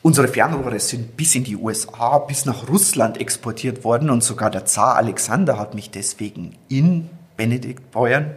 Unsere 0.00 0.28
Fernrohre 0.28 0.78
sind 0.78 1.16
bis 1.16 1.34
in 1.34 1.42
die 1.42 1.56
USA, 1.56 2.18
bis 2.18 2.44
nach 2.44 2.68
Russland 2.68 3.20
exportiert 3.20 3.82
worden 3.82 4.10
und 4.10 4.22
sogar 4.22 4.52
der 4.52 4.64
Zar 4.64 4.94
Alexander 4.94 5.58
hat 5.58 5.74
mich 5.74 5.90
deswegen 5.90 6.54
in 6.68 7.10
Benedikt 7.36 7.90
Beuern 7.90 8.36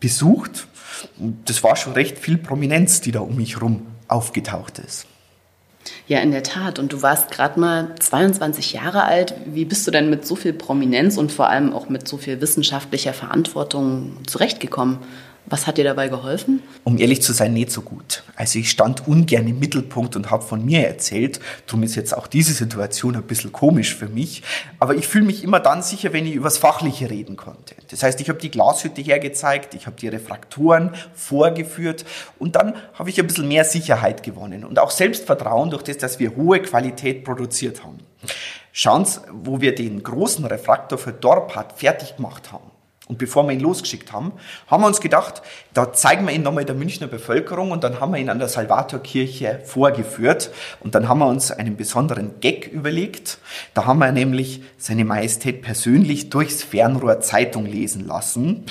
besucht. 0.00 0.66
Das 1.44 1.62
war 1.62 1.76
schon 1.76 1.92
recht 1.92 2.16
viel 2.16 2.38
Prominenz, 2.38 3.02
die 3.02 3.12
da 3.12 3.20
um 3.20 3.36
mich 3.36 3.56
herum 3.56 3.84
aufgetaucht 4.08 4.78
ist. 4.78 5.06
Ja, 6.06 6.20
in 6.20 6.30
der 6.30 6.42
Tat. 6.42 6.78
Und 6.78 6.92
du 6.92 7.02
warst 7.02 7.30
gerade 7.30 7.58
mal 7.58 7.94
22 7.98 8.72
Jahre 8.72 9.04
alt. 9.04 9.34
Wie 9.46 9.64
bist 9.64 9.86
du 9.86 9.90
denn 9.90 10.10
mit 10.10 10.26
so 10.26 10.36
viel 10.36 10.52
Prominenz 10.52 11.16
und 11.16 11.32
vor 11.32 11.48
allem 11.48 11.72
auch 11.72 11.88
mit 11.88 12.06
so 12.08 12.16
viel 12.16 12.40
wissenschaftlicher 12.40 13.12
Verantwortung 13.12 14.18
zurechtgekommen? 14.26 14.98
Was 15.46 15.66
hat 15.66 15.76
dir 15.76 15.84
dabei 15.84 16.08
geholfen? 16.08 16.62
Um 16.84 16.96
ehrlich 16.96 17.20
zu 17.20 17.34
sein, 17.34 17.52
nicht 17.52 17.70
so 17.70 17.82
gut. 17.82 18.22
Also 18.34 18.58
ich 18.58 18.70
stand 18.70 19.06
ungern 19.06 19.46
im 19.46 19.58
Mittelpunkt 19.58 20.16
und 20.16 20.30
habe 20.30 20.42
von 20.42 20.64
mir 20.64 20.86
erzählt. 20.86 21.38
Darum 21.66 21.82
ist 21.82 21.96
jetzt 21.96 22.16
auch 22.16 22.26
diese 22.26 22.54
Situation 22.54 23.14
ein 23.14 23.24
bisschen 23.24 23.52
komisch 23.52 23.94
für 23.94 24.08
mich. 24.08 24.42
Aber 24.78 24.94
ich 24.94 25.06
fühle 25.06 25.26
mich 25.26 25.44
immer 25.44 25.60
dann 25.60 25.82
sicher, 25.82 26.14
wenn 26.14 26.26
ich 26.26 26.34
übers 26.34 26.56
Fachliche 26.56 27.10
reden 27.10 27.36
konnte. 27.36 27.74
Das 27.90 28.02
heißt, 28.02 28.22
ich 28.22 28.30
habe 28.30 28.38
die 28.38 28.50
Glashütte 28.50 29.02
hergezeigt, 29.02 29.74
ich 29.74 29.86
habe 29.86 29.96
die 29.96 30.08
Refraktoren 30.08 30.94
vorgeführt 31.14 32.06
und 32.38 32.56
dann 32.56 32.74
habe 32.94 33.10
ich 33.10 33.20
ein 33.20 33.26
bisschen 33.26 33.48
mehr 33.48 33.64
Sicherheit 33.64 34.22
gewonnen 34.22 34.64
und 34.64 34.78
auch 34.78 34.90
Selbstvertrauen 34.90 35.68
durch 35.68 35.82
das, 35.82 35.98
dass 35.98 36.18
wir 36.18 36.36
hohe 36.36 36.60
Qualität 36.60 37.22
produziert 37.22 37.84
haben. 37.84 37.98
Schauen 38.72 39.04
Sie, 39.04 39.20
wo 39.30 39.60
wir 39.60 39.74
den 39.74 40.02
großen 40.02 40.44
Refraktor 40.46 40.98
für 40.98 41.12
Dorpat 41.12 41.78
fertig 41.78 42.16
gemacht 42.16 42.50
haben 42.50 42.73
und 43.06 43.18
bevor 43.18 43.44
wir 43.44 43.52
ihn 43.52 43.60
losgeschickt 43.60 44.12
haben, 44.12 44.32
haben 44.66 44.82
wir 44.82 44.86
uns 44.86 45.00
gedacht, 45.00 45.42
da 45.74 45.92
zeigen 45.92 46.26
wir 46.26 46.32
ihn 46.32 46.42
nochmal 46.42 46.64
der 46.64 46.74
Münchner 46.74 47.06
Bevölkerung 47.06 47.70
und 47.70 47.84
dann 47.84 48.00
haben 48.00 48.12
wir 48.12 48.18
ihn 48.18 48.30
an 48.30 48.38
der 48.38 48.48
Salvatorkirche 48.48 49.60
vorgeführt 49.64 50.50
und 50.80 50.94
dann 50.94 51.06
haben 51.06 51.18
wir 51.18 51.26
uns 51.26 51.50
einen 51.50 51.76
besonderen 51.76 52.40
Gag 52.40 52.66
überlegt. 52.66 53.38
Da 53.74 53.84
haben 53.84 53.98
wir 53.98 54.10
nämlich 54.10 54.62
seine 54.78 55.04
Majestät 55.04 55.60
persönlich 55.60 56.30
durchs 56.30 56.62
Fernrohr 56.62 57.20
Zeitung 57.20 57.66
lesen 57.66 58.06
lassen. 58.06 58.64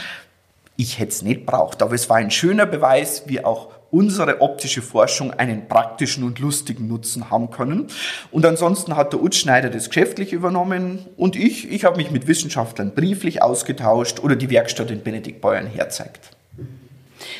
Ich 0.78 0.98
hätte 0.98 1.12
es 1.12 1.22
nicht 1.22 1.46
braucht, 1.46 1.84
aber 1.84 1.94
es 1.94 2.10
war 2.10 2.18
ein 2.18 2.32
schöner 2.32 2.66
Beweis, 2.66 3.24
wie 3.28 3.46
auch 3.46 3.70
unsere 3.94 4.42
optische 4.42 4.82
Forschung 4.82 5.32
einen 5.32 5.68
praktischen 5.68 6.24
und 6.24 6.40
lustigen 6.40 6.88
Nutzen 6.88 7.30
haben 7.30 7.52
können. 7.52 7.88
Und 8.32 8.46
ansonsten 8.46 8.96
hat 8.96 9.14
der 9.14 9.22
Utschneider 9.22 9.70
das 9.70 9.88
geschäftlich 9.90 10.34
übernommen 10.34 11.06
und 11.16 11.36
ich, 11.36 11.72
ich 11.72 11.86
habe 11.86 11.98
mich 11.98 12.10
mit 12.10 12.28
Wissenschaftlern 12.28 12.96
brieflich 12.96 13.44
ausgetauscht 13.44 14.20
oder 14.20 14.36
die 14.36 14.50
Werkstatt 14.50 14.90
in 14.90 15.04
Benedikt 15.04 15.42
Beuern 15.42 15.68
herzeigt. 15.68 16.32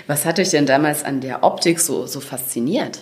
Was 0.06 0.26
hat 0.26 0.40
euch 0.40 0.52
denn 0.52 0.68
damals 0.68 1.04
an 1.04 1.22
der 1.22 1.44
Optik 1.44 1.80
so, 1.80 2.06
so 2.06 2.20
fasziniert? 2.20 3.00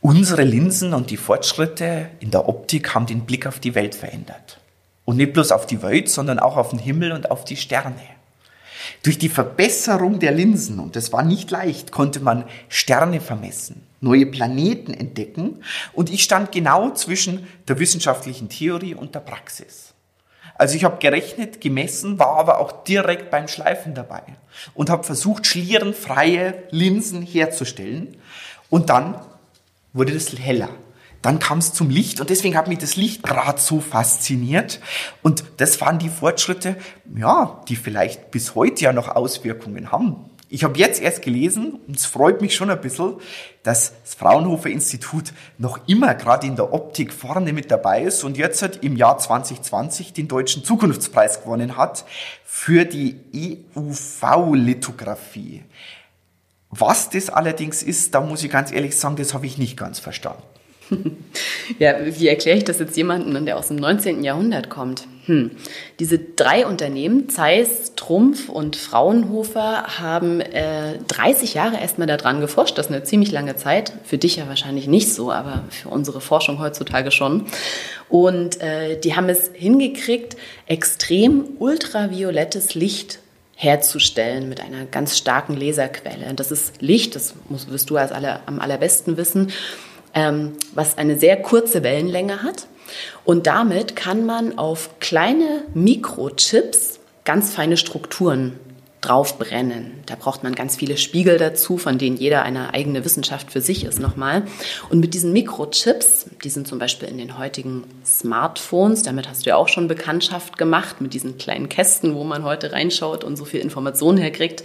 Unsere 0.00 0.42
Linsen 0.42 0.94
und 0.94 1.10
die 1.10 1.18
Fortschritte 1.18 2.08
in 2.18 2.30
der 2.30 2.48
Optik 2.48 2.94
haben 2.94 3.06
den 3.06 3.20
Blick 3.20 3.46
auf 3.46 3.60
die 3.60 3.74
Welt 3.74 3.94
verändert. 3.94 4.58
Und 5.04 5.18
nicht 5.18 5.34
bloß 5.34 5.52
auf 5.52 5.66
die 5.66 5.82
Welt, 5.82 6.08
sondern 6.08 6.38
auch 6.38 6.56
auf 6.56 6.70
den 6.70 6.78
Himmel 6.78 7.12
und 7.12 7.30
auf 7.30 7.44
die 7.44 7.56
Sterne. 7.56 8.00
Durch 9.02 9.18
die 9.18 9.28
Verbesserung 9.28 10.18
der 10.18 10.32
Linsen, 10.32 10.78
und 10.78 10.96
das 10.96 11.12
war 11.12 11.22
nicht 11.22 11.50
leicht, 11.50 11.92
konnte 11.92 12.20
man 12.20 12.44
Sterne 12.68 13.20
vermessen, 13.20 13.82
neue 14.00 14.26
Planeten 14.26 14.92
entdecken. 14.94 15.62
Und 15.92 16.10
ich 16.10 16.22
stand 16.22 16.52
genau 16.52 16.90
zwischen 16.90 17.46
der 17.68 17.78
wissenschaftlichen 17.78 18.48
Theorie 18.48 18.94
und 18.94 19.14
der 19.14 19.20
Praxis. 19.20 19.94
Also 20.54 20.76
ich 20.76 20.84
habe 20.84 20.98
gerechnet, 20.98 21.60
gemessen, 21.60 22.18
war 22.18 22.36
aber 22.36 22.60
auch 22.60 22.84
direkt 22.84 23.30
beim 23.30 23.48
Schleifen 23.48 23.94
dabei 23.94 24.22
und 24.74 24.90
habe 24.90 25.02
versucht, 25.02 25.46
schlierenfreie 25.46 26.62
Linsen 26.70 27.22
herzustellen. 27.22 28.16
Und 28.70 28.90
dann 28.90 29.16
wurde 29.92 30.12
das 30.12 30.38
heller 30.38 30.68
dann 31.22 31.38
kam 31.38 31.58
es 31.58 31.72
zum 31.72 31.88
Licht 31.88 32.20
und 32.20 32.28
deswegen 32.30 32.56
hat 32.56 32.68
mich 32.68 32.78
das 32.78 32.96
Licht 32.96 33.22
gerade 33.22 33.60
so 33.60 33.80
fasziniert. 33.80 34.80
Und 35.22 35.44
das 35.58 35.80
waren 35.80 35.98
die 36.00 36.08
Fortschritte, 36.08 36.76
ja, 37.16 37.62
die 37.68 37.76
vielleicht 37.76 38.30
bis 38.32 38.54
heute 38.54 38.84
ja 38.84 38.92
noch 38.92 39.08
Auswirkungen 39.08 39.92
haben. 39.92 40.28
Ich 40.54 40.64
habe 40.64 40.78
jetzt 40.78 41.00
erst 41.00 41.22
gelesen, 41.22 41.80
und 41.86 41.96
es 41.96 42.04
freut 42.04 42.42
mich 42.42 42.54
schon 42.54 42.68
ein 42.68 42.78
bisschen, 42.78 43.14
dass 43.62 43.94
das 44.02 44.14
Fraunhofer 44.14 44.68
Institut 44.68 45.32
noch 45.56 45.88
immer 45.88 46.14
gerade 46.14 46.46
in 46.46 46.56
der 46.56 46.74
Optik 46.74 47.10
vorne 47.14 47.54
mit 47.54 47.70
dabei 47.70 48.02
ist 48.02 48.22
und 48.22 48.36
jetzt 48.36 48.60
hat 48.60 48.84
im 48.84 48.96
Jahr 48.96 49.16
2020 49.16 50.12
den 50.12 50.28
Deutschen 50.28 50.62
Zukunftspreis 50.62 51.42
gewonnen 51.42 51.78
hat 51.78 52.04
für 52.44 52.84
die 52.84 53.18
EUV-Lithografie. 53.74 55.62
Was 56.68 57.08
das 57.08 57.30
allerdings 57.30 57.82
ist, 57.82 58.14
da 58.14 58.20
muss 58.20 58.44
ich 58.44 58.50
ganz 58.50 58.72
ehrlich 58.72 58.94
sagen, 58.94 59.16
das 59.16 59.32
habe 59.32 59.46
ich 59.46 59.56
nicht 59.56 59.78
ganz 59.78 60.00
verstanden. 60.00 60.42
ja, 61.78 61.94
wie 62.04 62.28
erkläre 62.28 62.58
ich 62.58 62.64
das 62.64 62.78
jetzt 62.78 62.96
jemandem, 62.96 63.44
der 63.46 63.58
aus 63.58 63.68
dem 63.68 63.76
19. 63.76 64.24
Jahrhundert 64.24 64.70
kommt? 64.70 65.06
Hm. 65.26 65.52
Diese 66.00 66.18
drei 66.18 66.66
Unternehmen, 66.66 67.28
Zeiss, 67.28 67.94
Trumpf 67.94 68.48
und 68.48 68.74
Fraunhofer, 68.74 70.00
haben 70.00 70.40
äh, 70.40 70.98
30 71.06 71.54
Jahre 71.54 71.78
erstmal 71.80 72.08
daran 72.08 72.40
geforscht. 72.40 72.76
Das 72.76 72.86
ist 72.86 72.92
eine 72.92 73.04
ziemlich 73.04 73.30
lange 73.30 73.54
Zeit. 73.54 73.92
Für 74.04 74.18
dich 74.18 74.36
ja 74.36 74.48
wahrscheinlich 74.48 74.88
nicht 74.88 75.14
so, 75.14 75.30
aber 75.30 75.64
für 75.70 75.90
unsere 75.90 76.20
Forschung 76.20 76.58
heutzutage 76.58 77.12
schon. 77.12 77.46
Und 78.08 78.60
äh, 78.60 78.98
die 78.98 79.14
haben 79.14 79.28
es 79.28 79.50
hingekriegt, 79.54 80.36
extrem 80.66 81.44
ultraviolettes 81.60 82.74
Licht 82.74 83.20
herzustellen 83.54 84.48
mit 84.48 84.60
einer 84.60 84.86
ganz 84.86 85.16
starken 85.16 85.56
Laserquelle. 85.56 86.34
Das 86.34 86.50
ist 86.50 86.82
Licht, 86.82 87.14
das 87.14 87.34
musst, 87.48 87.70
wirst 87.70 87.90
du 87.90 87.96
als 87.96 88.10
aller, 88.10 88.40
am 88.46 88.58
allerbesten 88.58 89.16
wissen, 89.16 89.52
ähm, 90.14 90.52
was 90.74 90.98
eine 90.98 91.18
sehr 91.18 91.36
kurze 91.36 91.82
Wellenlänge 91.82 92.42
hat 92.42 92.66
und 93.24 93.46
damit 93.46 93.96
kann 93.96 94.26
man 94.26 94.58
auf 94.58 94.90
kleine 95.00 95.64
Mikrochips 95.74 97.00
ganz 97.24 97.52
feine 97.52 97.76
Strukturen 97.76 98.58
draufbrennen. 99.00 99.94
Da 100.06 100.14
braucht 100.14 100.44
man 100.44 100.54
ganz 100.54 100.76
viele 100.76 100.96
Spiegel 100.96 101.36
dazu, 101.36 101.76
von 101.76 101.98
denen 101.98 102.16
jeder 102.16 102.44
eine 102.44 102.72
eigene 102.72 103.04
Wissenschaft 103.04 103.50
für 103.50 103.60
sich 103.60 103.84
ist 103.84 103.98
nochmal. 103.98 104.44
Und 104.90 105.00
mit 105.00 105.14
diesen 105.14 105.32
Mikrochips, 105.32 106.26
die 106.44 106.50
sind 106.50 106.68
zum 106.68 106.78
Beispiel 106.78 107.08
in 107.08 107.18
den 107.18 107.36
heutigen 107.36 107.82
Smartphones, 108.06 109.02
damit 109.02 109.28
hast 109.28 109.44
du 109.44 109.50
ja 109.50 109.56
auch 109.56 109.68
schon 109.68 109.88
Bekanntschaft 109.88 110.56
gemacht, 110.56 111.00
mit 111.00 111.14
diesen 111.14 111.36
kleinen 111.36 111.68
Kästen, 111.68 112.14
wo 112.14 112.22
man 112.22 112.44
heute 112.44 112.70
reinschaut 112.70 113.24
und 113.24 113.36
so 113.36 113.44
viel 113.44 113.60
Informationen 113.60 114.18
herkriegt 114.18 114.62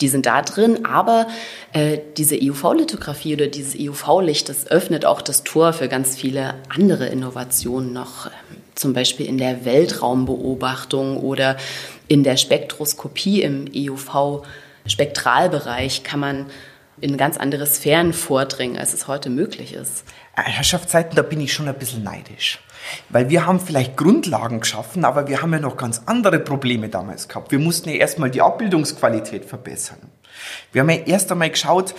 die 0.00 0.08
sind 0.08 0.26
da 0.26 0.42
drin, 0.42 0.84
aber 0.84 1.26
äh, 1.72 1.98
diese 2.16 2.36
EUV-Lithografie 2.36 3.34
oder 3.34 3.48
dieses 3.48 3.74
EUV-Licht, 3.78 4.48
das 4.48 4.68
öffnet 4.70 5.04
auch 5.04 5.20
das 5.22 5.44
Tor 5.44 5.72
für 5.72 5.88
ganz 5.88 6.16
viele 6.16 6.54
andere 6.68 7.06
Innovationen 7.06 7.92
noch, 7.92 8.26
ähm, 8.26 8.32
zum 8.74 8.92
Beispiel 8.92 9.26
in 9.26 9.38
der 9.38 9.64
Weltraumbeobachtung 9.64 11.16
oder 11.16 11.56
in 12.06 12.22
der 12.22 12.36
Spektroskopie 12.36 13.42
im 13.42 13.64
EUV-Spektralbereich 13.74 16.04
kann 16.04 16.20
man 16.20 16.46
in 17.00 17.16
ganz 17.16 17.36
andere 17.36 17.66
Sphären 17.66 18.12
vordringen, 18.12 18.78
als 18.78 18.92
es 18.92 19.08
heute 19.08 19.30
möglich 19.30 19.74
ist. 19.74 20.04
Herrschaftszeiten, 20.34 21.16
da 21.16 21.22
bin 21.22 21.40
ich 21.40 21.52
schon 21.52 21.68
ein 21.68 21.78
bisschen 21.78 22.02
neidisch. 22.02 22.60
Weil 23.08 23.28
wir 23.28 23.46
haben 23.46 23.60
vielleicht 23.60 23.96
Grundlagen 23.96 24.60
geschaffen, 24.60 25.04
aber 25.04 25.28
wir 25.28 25.42
haben 25.42 25.52
ja 25.52 25.60
noch 25.60 25.76
ganz 25.76 26.02
andere 26.06 26.38
Probleme 26.38 26.88
damals 26.88 27.28
gehabt. 27.28 27.50
Wir 27.52 27.58
mussten 27.58 27.88
ja 27.88 27.96
erstmal 27.96 28.30
die 28.30 28.42
Abbildungsqualität 28.42 29.44
verbessern. 29.44 29.98
Wir 30.72 30.82
haben 30.82 30.90
ja 30.90 30.96
erst 30.96 31.30
einmal 31.32 31.50
geschaut, 31.50 31.94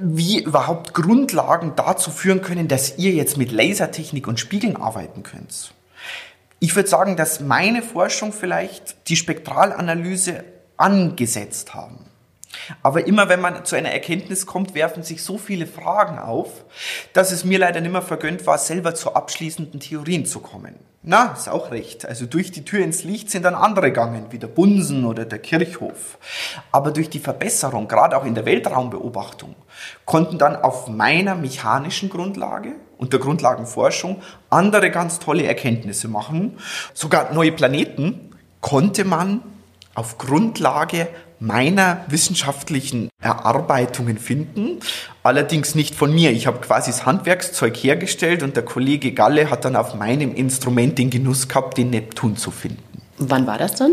wie 0.00 0.42
überhaupt 0.42 0.94
Grundlagen 0.94 1.72
dazu 1.76 2.10
führen 2.10 2.42
können, 2.42 2.68
dass 2.68 2.98
ihr 2.98 3.12
jetzt 3.12 3.36
mit 3.36 3.52
Lasertechnik 3.52 4.26
und 4.26 4.40
Spiegeln 4.40 4.76
arbeiten 4.76 5.22
könnt. 5.22 5.72
Ich 6.58 6.76
würde 6.76 6.88
sagen, 6.88 7.16
dass 7.16 7.40
meine 7.40 7.82
Forschung 7.82 8.32
vielleicht 8.32 9.08
die 9.08 9.16
Spektralanalyse 9.16 10.44
angesetzt 10.76 11.74
haben. 11.74 12.11
Aber 12.82 13.06
immer 13.06 13.28
wenn 13.28 13.40
man 13.40 13.64
zu 13.64 13.76
einer 13.76 13.90
Erkenntnis 13.90 14.46
kommt, 14.46 14.74
werfen 14.74 15.02
sich 15.02 15.22
so 15.22 15.38
viele 15.38 15.66
Fragen 15.66 16.18
auf, 16.18 16.64
dass 17.12 17.32
es 17.32 17.44
mir 17.44 17.58
leider 17.58 17.80
nicht 17.80 17.92
mehr 17.92 18.02
vergönnt 18.02 18.46
war, 18.46 18.58
selber 18.58 18.94
zu 18.94 19.14
abschließenden 19.14 19.80
Theorien 19.80 20.26
zu 20.26 20.40
kommen. 20.40 20.74
Na, 21.04 21.32
ist 21.32 21.48
auch 21.48 21.72
recht. 21.72 22.06
Also 22.06 22.26
durch 22.26 22.52
die 22.52 22.64
Tür 22.64 22.84
ins 22.84 23.02
Licht 23.02 23.28
sind 23.28 23.44
dann 23.44 23.56
andere 23.56 23.86
gegangen, 23.86 24.26
wie 24.30 24.38
der 24.38 24.46
Bunsen 24.46 25.04
oder 25.04 25.24
der 25.24 25.40
Kirchhof. 25.40 26.16
Aber 26.70 26.92
durch 26.92 27.10
die 27.10 27.18
Verbesserung, 27.18 27.88
gerade 27.88 28.16
auch 28.16 28.24
in 28.24 28.36
der 28.36 28.46
Weltraumbeobachtung, 28.46 29.56
konnten 30.04 30.38
dann 30.38 30.54
auf 30.54 30.86
meiner 30.86 31.34
mechanischen 31.34 32.08
Grundlage 32.08 32.76
und 32.98 33.12
der 33.12 33.18
Grundlagenforschung 33.18 34.22
andere 34.48 34.92
ganz 34.92 35.18
tolle 35.18 35.44
Erkenntnisse 35.44 36.06
machen. 36.06 36.58
Sogar 36.94 37.32
neue 37.32 37.50
Planeten 37.50 38.30
konnte 38.60 39.04
man 39.04 39.42
auf 39.94 40.18
Grundlage 40.18 41.08
meiner 41.42 42.04
wissenschaftlichen 42.06 43.10
Erarbeitungen 43.20 44.16
finden. 44.18 44.78
Allerdings 45.24 45.74
nicht 45.74 45.94
von 45.94 46.14
mir. 46.14 46.30
Ich 46.30 46.46
habe 46.46 46.60
quasi 46.60 46.90
das 46.90 47.04
Handwerkszeug 47.04 47.76
hergestellt 47.76 48.42
und 48.42 48.54
der 48.54 48.64
Kollege 48.64 49.12
Galle 49.12 49.50
hat 49.50 49.64
dann 49.64 49.74
auf 49.74 49.94
meinem 49.94 50.34
Instrument 50.34 50.98
den 50.98 51.10
Genuss 51.10 51.48
gehabt, 51.48 51.78
den 51.78 51.90
Neptun 51.90 52.36
zu 52.36 52.50
finden. 52.52 52.82
Wann 53.18 53.46
war 53.46 53.58
das 53.58 53.74
dann? 53.74 53.92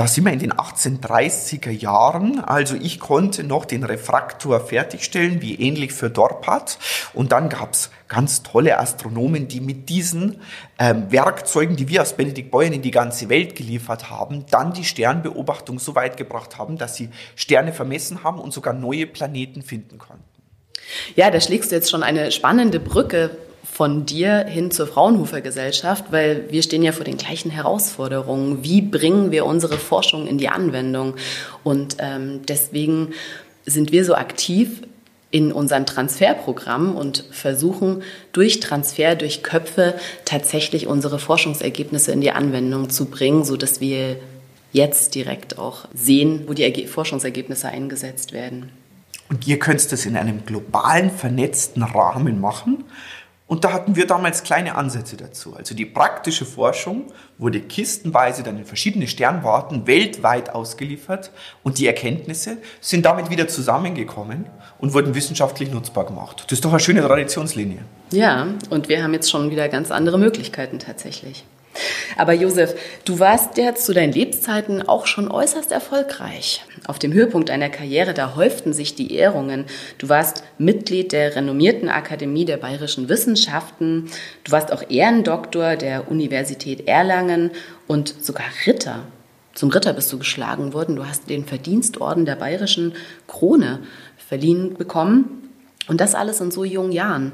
Da 0.00 0.06
sind 0.06 0.24
wir 0.24 0.32
in 0.32 0.38
den 0.38 0.54
1830er 0.54 1.68
Jahren. 1.68 2.40
Also 2.40 2.74
ich 2.74 3.00
konnte 3.00 3.44
noch 3.44 3.66
den 3.66 3.84
Refraktor 3.84 4.58
fertigstellen, 4.58 5.42
wie 5.42 5.56
ähnlich 5.56 5.92
für 5.92 6.08
Dorpat. 6.08 6.78
Und 7.12 7.32
dann 7.32 7.50
gab's 7.50 7.90
ganz 8.08 8.42
tolle 8.42 8.78
Astronomen, 8.78 9.46
die 9.46 9.60
mit 9.60 9.90
diesen 9.90 10.40
ähm, 10.78 11.12
Werkzeugen, 11.12 11.76
die 11.76 11.88
wir 11.88 12.00
aus 12.00 12.14
Benedikt 12.14 12.50
Beuern 12.50 12.72
in 12.72 12.80
die 12.80 12.92
ganze 12.92 13.28
Welt 13.28 13.54
geliefert 13.56 14.08
haben, 14.08 14.46
dann 14.50 14.72
die 14.72 14.84
Sternbeobachtung 14.84 15.78
so 15.78 15.94
weit 15.94 16.16
gebracht 16.16 16.56
haben, 16.56 16.78
dass 16.78 16.96
sie 16.96 17.10
Sterne 17.36 17.74
vermessen 17.74 18.24
haben 18.24 18.40
und 18.40 18.54
sogar 18.54 18.72
neue 18.72 19.06
Planeten 19.06 19.60
finden 19.60 19.98
konnten. 19.98 20.24
Ja, 21.14 21.30
da 21.30 21.42
schlägst 21.42 21.72
du 21.72 21.76
jetzt 21.76 21.90
schon 21.90 22.02
eine 22.02 22.32
spannende 22.32 22.80
Brücke 22.80 23.36
von 23.80 24.04
dir 24.04 24.44
hin 24.44 24.70
zur 24.70 24.86
Fraunhofer 24.86 25.40
Gesellschaft, 25.40 26.04
weil 26.10 26.44
wir 26.50 26.62
stehen 26.62 26.82
ja 26.82 26.92
vor 26.92 27.06
den 27.06 27.16
gleichen 27.16 27.50
Herausforderungen. 27.50 28.62
Wie 28.62 28.82
bringen 28.82 29.30
wir 29.30 29.46
unsere 29.46 29.78
Forschung 29.78 30.26
in 30.26 30.36
die 30.36 30.50
Anwendung? 30.50 31.14
Und 31.64 31.96
ähm, 31.98 32.40
deswegen 32.46 33.14
sind 33.64 33.90
wir 33.90 34.04
so 34.04 34.14
aktiv 34.14 34.82
in 35.30 35.50
unserem 35.50 35.86
Transferprogramm 35.86 36.94
und 36.94 37.24
versuchen 37.30 38.02
durch 38.32 38.60
Transfer, 38.60 39.14
durch 39.14 39.42
Köpfe 39.42 39.94
tatsächlich 40.26 40.86
unsere 40.86 41.18
Forschungsergebnisse 41.18 42.12
in 42.12 42.20
die 42.20 42.32
Anwendung 42.32 42.90
zu 42.90 43.06
bringen, 43.06 43.46
so 43.46 43.56
dass 43.56 43.80
wir 43.80 44.16
jetzt 44.72 45.14
direkt 45.14 45.58
auch 45.58 45.88
sehen, 45.94 46.42
wo 46.46 46.52
die 46.52 46.86
Forschungsergebnisse 46.86 47.68
eingesetzt 47.68 48.34
werden. 48.34 48.68
Und 49.30 49.46
ihr 49.46 49.58
könnt 49.58 49.90
das 49.90 50.04
in 50.04 50.18
einem 50.18 50.44
globalen, 50.44 51.10
vernetzten 51.10 51.82
Rahmen 51.82 52.42
machen. 52.42 52.84
Und 53.50 53.64
da 53.64 53.72
hatten 53.72 53.96
wir 53.96 54.06
damals 54.06 54.44
kleine 54.44 54.76
Ansätze 54.76 55.16
dazu. 55.16 55.56
Also 55.56 55.74
die 55.74 55.84
praktische 55.84 56.44
Forschung 56.44 57.06
wurde 57.36 57.60
kistenweise 57.60 58.44
dann 58.44 58.56
in 58.56 58.64
verschiedene 58.64 59.08
Sternwarten 59.08 59.88
weltweit 59.88 60.50
ausgeliefert 60.50 61.32
und 61.64 61.78
die 61.78 61.88
Erkenntnisse 61.88 62.58
sind 62.80 63.04
damit 63.06 63.28
wieder 63.28 63.48
zusammengekommen 63.48 64.46
und 64.78 64.94
wurden 64.94 65.16
wissenschaftlich 65.16 65.72
nutzbar 65.72 66.06
gemacht. 66.06 66.44
Das 66.44 66.52
ist 66.52 66.64
doch 66.64 66.70
eine 66.70 66.78
schöne 66.78 67.00
Traditionslinie. 67.00 67.78
Ja, 68.12 68.46
und 68.70 68.88
wir 68.88 69.02
haben 69.02 69.14
jetzt 69.14 69.28
schon 69.28 69.50
wieder 69.50 69.68
ganz 69.68 69.90
andere 69.90 70.16
Möglichkeiten 70.16 70.78
tatsächlich. 70.78 71.44
Aber 72.16 72.32
Josef, 72.32 72.74
du 73.04 73.18
warst 73.18 73.56
ja 73.56 73.74
zu 73.74 73.94
deinen 73.94 74.12
Lebenszeiten 74.12 74.86
auch 74.86 75.06
schon 75.06 75.30
äußerst 75.30 75.72
erfolgreich. 75.72 76.64
Auf 76.86 76.98
dem 76.98 77.12
Höhepunkt 77.12 77.48
deiner 77.48 77.70
Karriere, 77.70 78.14
da 78.14 78.34
häuften 78.34 78.72
sich 78.72 78.94
die 78.94 79.14
Ehrungen. 79.14 79.66
Du 79.98 80.08
warst 80.08 80.42
Mitglied 80.58 81.12
der 81.12 81.36
renommierten 81.36 81.88
Akademie 81.88 82.44
der 82.44 82.56
Bayerischen 82.56 83.08
Wissenschaften. 83.08 84.10
Du 84.44 84.52
warst 84.52 84.72
auch 84.72 84.82
Ehrendoktor 84.88 85.76
der 85.76 86.10
Universität 86.10 86.86
Erlangen 86.88 87.52
und 87.86 88.14
sogar 88.22 88.46
Ritter. 88.66 89.04
Zum 89.54 89.70
Ritter 89.70 89.92
bist 89.92 90.12
du 90.12 90.18
geschlagen 90.18 90.72
worden. 90.72 90.96
Du 90.96 91.06
hast 91.06 91.28
den 91.28 91.44
Verdienstorden 91.44 92.24
der 92.24 92.36
Bayerischen 92.36 92.94
Krone 93.26 93.80
verliehen 94.16 94.74
bekommen. 94.74 95.50
Und 95.88 96.00
das 96.00 96.14
alles 96.14 96.40
in 96.40 96.50
so 96.50 96.64
jungen 96.64 96.92
Jahren. 96.92 97.32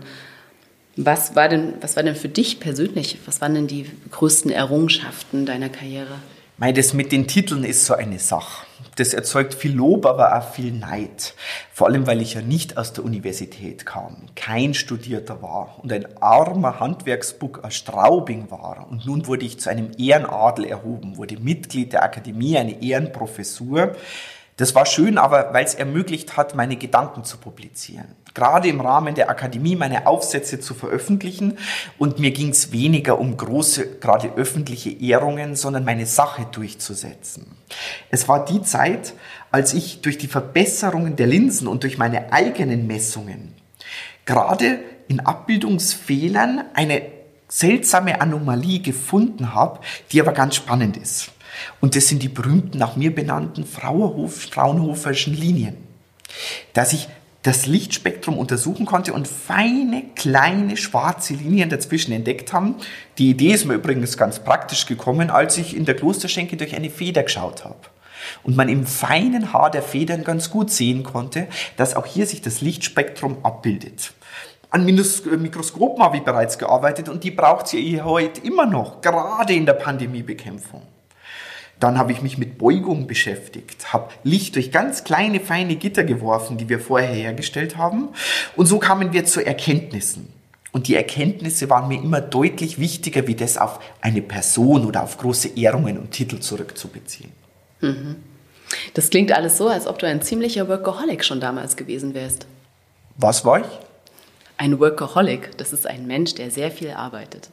Was 0.97 1.37
war 1.37 1.49
denn, 1.51 1.75
was 1.83 1.95
war 1.97 2.03
denn 2.03 2.17
für 2.17 2.31
dich 2.31 2.59
persönlich, 2.59 3.19
was 3.27 3.43
waren 3.43 3.55
denn 3.55 3.67
die 3.67 3.87
größten 4.11 4.51
Errungenschaften 4.51 5.45
deiner 5.45 5.69
Karriere? 5.69 6.15
Das 6.59 6.95
mit 6.95 7.13
den 7.13 7.29
Titeln 7.29 7.65
ist 7.65 7.85
so 7.85 7.93
eine 7.93 8.19
Sache. 8.19 8.65
Das 8.97 9.13
erzeugt 9.13 9.53
viel 9.53 9.75
Lob, 9.75 10.07
aber 10.07 10.39
auch 10.39 10.55
viel 10.55 10.73
Neid. 10.73 11.35
Vor 11.71 11.87
allem, 11.87 12.07
weil 12.07 12.23
ich 12.23 12.33
ja 12.33 12.41
nicht 12.41 12.79
aus 12.79 12.95
der 12.95 13.05
Universität 13.05 13.85
kam, 13.85 14.23
kein 14.35 14.73
Studierter 14.73 15.43
war 15.43 15.79
und 15.83 15.93
ein 15.93 16.07
armer 16.23 16.81
Handwerksbuck 16.81 17.63
aus 17.63 17.75
Straubing 17.75 18.51
war. 18.51 18.87
Und 18.91 19.05
nun 19.05 19.27
wurde 19.27 19.45
ich 19.45 19.61
zu 19.61 19.69
einem 19.69 19.91
Ehrenadel 19.99 20.65
erhoben, 20.65 21.19
wurde 21.19 21.39
Mitglied 21.39 21.93
der 21.93 22.05
Akademie, 22.05 22.57
eine 22.57 22.83
Ehrenprofessur. 22.83 23.95
Das 24.57 24.75
war 24.75 24.87
schön, 24.87 25.19
aber 25.19 25.53
weil 25.53 25.67
es 25.67 25.75
ermöglicht 25.75 26.39
hat, 26.39 26.55
meine 26.55 26.77
Gedanken 26.77 27.25
zu 27.25 27.37
publizieren. 27.37 28.07
Gerade 28.33 28.69
im 28.69 28.81
Rahmen 28.81 29.15
der 29.15 29.29
Akademie 29.29 29.77
meine 29.77 30.07
Aufsätze 30.07 30.61
zu 30.61 30.73
veröffentlichen. 30.73 31.59
Und 31.99 32.19
mir 32.19 32.31
ging 32.31 32.51
es 32.51 32.73
weniger 32.73 33.19
um 33.19 33.37
große, 33.37 33.99
gerade 33.99 34.33
öffentliche 34.35 34.91
Ehrungen, 34.91 35.57
sondern 35.57 35.85
meine 35.85 36.07
Sache 36.07 36.47
durchzusetzen. 36.51 37.57
Es 38.11 38.29
war 38.29 38.47
die 38.47 38.63
Zeit, 38.63 39.13
als 39.51 39.75
ich 39.75 40.01
durch 40.01 40.17
die 40.17 40.27
Verbesserungen 40.27 41.17
der 41.17 41.27
Linsen 41.27 41.69
und 41.69 41.83
durch 41.83 41.99
meine 41.99 42.33
eigenen 42.33 42.87
Messungen 42.87 43.55
gerade 44.25 44.81
in 45.09 45.21
Abbildungsfehlern 45.21 46.65
eine 46.75 47.03
seltsame 47.49 48.21
Anomalie 48.21 48.81
gefunden 48.81 49.55
habe, 49.55 49.81
die 50.13 50.21
aber 50.21 50.33
ganz 50.33 50.57
spannend 50.57 50.97
ist. 50.97 51.31
Und 51.81 51.97
das 51.97 52.09
sind 52.09 52.23
die 52.23 52.29
berühmten, 52.29 52.79
nach 52.79 52.97
mir 52.97 53.15
benannten 53.15 53.65
Fraunhoferschen 53.65 55.35
Linien. 55.35 55.77
Dass 56.73 56.93
ich 56.93 57.09
das 57.47 57.67
Lichtspektrum 57.67 58.39
untersuchen 58.39 58.87
konnte 58.87 59.13
und 59.13 59.29
feine, 59.29 60.03
kleine, 60.17 60.77
schwarze 60.77 61.35
Linien 61.35 61.71
dazwischen 61.71 62.11
entdeckt 62.11 62.53
haben. 62.53 62.75
Die 63.19 63.31
Idee 63.31 63.53
ist 63.53 63.67
mir 63.67 63.75
übrigens 63.75 64.17
ganz 64.17 64.41
praktisch 64.41 64.87
gekommen, 64.87 65.31
als 65.31 65.57
ich 65.57 65.77
in 65.77 65.85
der 65.85 65.95
Klosterschenke 65.95 66.57
durch 66.57 66.75
eine 66.75 66.91
Feder 66.91 67.23
geschaut 67.23 67.65
habe. 67.65 67.77
Und 68.43 68.57
man 68.57 68.69
im 68.69 68.85
feinen 68.85 69.53
Haar 69.53 69.71
der 69.71 69.83
Federn 69.83 70.25
ganz 70.25 70.51
gut 70.51 70.73
sehen 70.73 71.05
konnte, 71.05 71.47
dass 71.77 71.95
auch 71.95 72.07
hier 72.07 72.27
sich 72.27 72.43
das 72.43 72.63
Lichtspektrum 72.63 73.37
abbildet. 73.45 74.13
An 74.71 74.85
Mikroskopen 74.85 76.03
habe 76.03 76.17
ich 76.17 76.25
bereits 76.25 76.59
gearbeitet 76.59 77.09
und 77.09 77.23
die 77.23 77.31
braucht 77.31 77.69
sie 77.69 78.03
heute 78.03 78.41
immer 78.41 78.67
noch, 78.67 79.01
gerade 79.01 79.55
in 79.55 79.67
der 79.67 79.75
Pandemiebekämpfung. 79.75 80.83
Dann 81.79 81.99
habe 81.99 82.13
ich 82.13 82.23
mich 82.23 82.39
mit 82.39 82.57
Beugung 82.57 83.07
beschäftigt, 83.07 83.93
habe 83.93 84.11
Licht 84.25 84.55
durch 84.55 84.73
ganz 84.73 85.05
kleine, 85.05 85.41
feine 85.41 85.77
Gitter 85.77 86.05
geworfen, 86.05 86.57
die 86.57 86.69
wir 86.69 86.81
vorher 86.81 87.13
hergestellt 87.13 87.77
haben. 87.77 88.09
Und 88.57 88.67
so 88.67 88.79
kamen 88.79 89.13
wir 89.13 89.27
zu 89.27 89.45
Erkenntnissen. 89.45 90.33
Und 90.73 90.89
die 90.89 90.95
Erkenntnisse 90.95 91.71
waren 91.71 91.89
mir 91.89 92.03
immer 92.03 92.21
deutlich 92.21 92.79
wichtiger, 92.79 93.27
wie 93.27 93.35
das 93.35 93.57
auf 93.57 93.81
eine 94.01 94.23
Person 94.23 94.85
oder 94.87 95.03
auf 95.03 95.19
große 95.19 95.57
Ehrungen 95.57 95.99
und 95.99 96.11
Titel 96.11 96.39
zurückzubeziehen. 96.39 97.33
Mhm. 97.81 98.17
Das 98.95 99.11
klingt 99.11 99.33
alles 99.33 99.57
so, 99.59 99.69
als 99.69 99.87
ob 99.87 99.99
du 99.99 100.07
ein 100.07 100.23
ziemlicher 100.23 100.69
Workaholic 100.69 101.25
schon 101.25 101.41
damals 101.41 101.77
gewesen 101.77 102.15
wärst. 102.15 102.47
Was 103.17 103.45
war 103.45 103.61
ich? 103.61 103.67
Ein 104.59 104.79
Workaholic, 104.81 105.57
das 105.59 105.73
ist 105.73 105.87
ein 105.87 106.07
Mensch, 106.07 106.35
der 106.35 106.51
sehr 106.51 106.71
viel 106.71 106.91
arbeitet. 106.91 107.51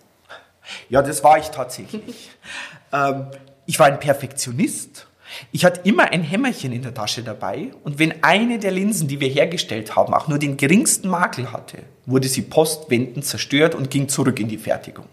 Ja, 0.89 1.01
das 1.01 1.23
war 1.23 1.37
ich 1.37 1.47
tatsächlich. 1.47 2.29
ähm, 2.91 3.27
ich 3.65 3.79
war 3.79 3.87
ein 3.87 3.99
Perfektionist. 3.99 5.07
Ich 5.51 5.65
hatte 5.65 5.81
immer 5.83 6.11
ein 6.11 6.21
Hämmerchen 6.21 6.71
in 6.71 6.83
der 6.83 6.93
Tasche 6.93 7.23
dabei 7.23 7.71
und 7.83 7.97
wenn 7.97 8.23
eine 8.23 8.59
der 8.59 8.71
Linsen, 8.71 9.07
die 9.07 9.19
wir 9.19 9.29
hergestellt 9.29 9.95
haben, 9.95 10.13
auch 10.13 10.27
nur 10.27 10.37
den 10.37 10.57
geringsten 10.57 11.07
Makel 11.07 11.51
hatte, 11.51 11.79
wurde 12.05 12.27
sie 12.27 12.43
postwendend 12.43 13.25
zerstört 13.25 13.73
und 13.73 13.89
ging 13.89 14.09
zurück 14.09 14.39
in 14.39 14.47
die 14.47 14.57
Fertigung. 14.57 15.05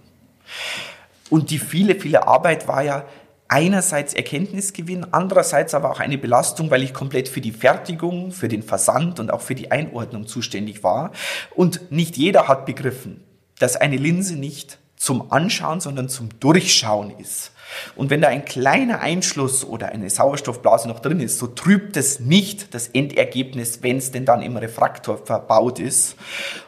Und 1.31 1.51
die 1.51 1.59
viele, 1.59 1.95
viele 1.95 2.27
Arbeit 2.27 2.69
war 2.69 2.83
ja 2.83 3.07
einerseits 3.49 4.15
Erkenntnisgewinn, 4.15 5.07
andererseits 5.13 5.75
aber 5.75 5.91
auch 5.91 6.01
eine 6.01 6.19
Belastung, 6.19 6.71
weil 6.71 6.83
ich 6.83 6.93
komplett 6.93 7.29
für 7.29 7.41
die 7.41 7.53
Fertigung, 7.53 8.31
für 8.31 8.49
den 8.49 8.63
Versand 8.63 9.19
und 9.19 9.33
auch 9.33 9.41
für 9.41 9.55
die 9.55 9.71
Einordnung 9.71 10.27
zuständig 10.27 10.85
war. 10.85 11.13
Und 11.55 11.91
nicht 11.91 12.17
jeder 12.17 12.47
hat 12.47 12.67
begriffen, 12.67 13.25
dass 13.59 13.77
eine 13.77 13.97
Linse 13.97 14.37
nicht 14.37 14.79
zum 15.01 15.33
Anschauen, 15.33 15.81
sondern 15.81 16.11
zum 16.11 16.29
Durchschauen 16.41 17.19
ist. 17.19 17.53
Und 17.97 18.11
wenn 18.11 18.21
da 18.21 18.29
ein 18.29 18.45
kleiner 18.45 19.01
Einschluss 19.01 19.65
oder 19.65 19.89
eine 19.89 20.11
Sauerstoffblase 20.11 20.89
noch 20.89 21.01
drin 21.01 21.21
ist, 21.21 21.39
so 21.39 21.47
trübt 21.47 21.97
es 21.97 22.21
nicht 22.21 22.75
das 22.75 22.89
Endergebnis, 22.89 23.83
wenn 23.83 23.97
es 23.97 24.13
denn 24.13 24.27
dann 24.27 24.43
im 24.43 24.59
Refraktor 24.59 25.25
verbaut 25.25 25.79
ist. 25.79 26.17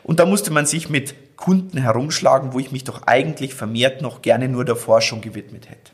Und 0.03 0.19
da 0.19 0.25
musste 0.25 0.51
man 0.51 0.65
sich 0.65 0.89
mit 0.89 1.37
Kunden 1.37 1.77
herumschlagen, 1.77 2.55
wo 2.55 2.59
ich 2.59 2.73
mich 2.73 2.85
doch 2.85 3.03
eigentlich 3.07 3.53
vermehrt 3.53 4.01
noch 4.01 4.23
gerne 4.23 4.49
nur 4.49 4.65
der 4.65 4.77
Forschung 4.77 5.21
gewidmet 5.21 5.69
hätte. 5.69 5.93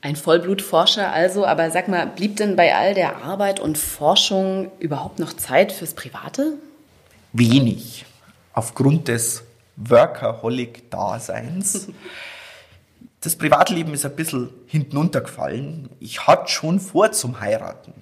Ein 0.00 0.16
Vollblutforscher 0.16 1.12
also, 1.12 1.44
aber 1.44 1.70
sag 1.70 1.88
mal, 1.88 2.06
blieb 2.06 2.36
denn 2.36 2.56
bei 2.56 2.74
all 2.74 2.94
der 2.94 3.22
Arbeit 3.24 3.60
und 3.60 3.76
Forschung 3.76 4.70
überhaupt 4.78 5.18
noch 5.18 5.34
Zeit 5.34 5.70
fürs 5.72 5.92
Private? 5.92 6.54
Wenig. 7.34 8.06
Aufgrund 8.54 9.08
des 9.08 9.42
Workaholic-Daseins. 9.76 11.88
Das 13.20 13.36
Privatleben 13.36 13.94
ist 13.94 14.04
ein 14.04 14.16
bisschen 14.16 14.50
hinten 14.66 14.96
untergefallen. 14.96 15.88
Ich 15.98 16.26
hatte 16.26 16.50
schon 16.50 16.80
vor 16.80 17.12
zum 17.12 17.40
Heiraten. 17.40 17.94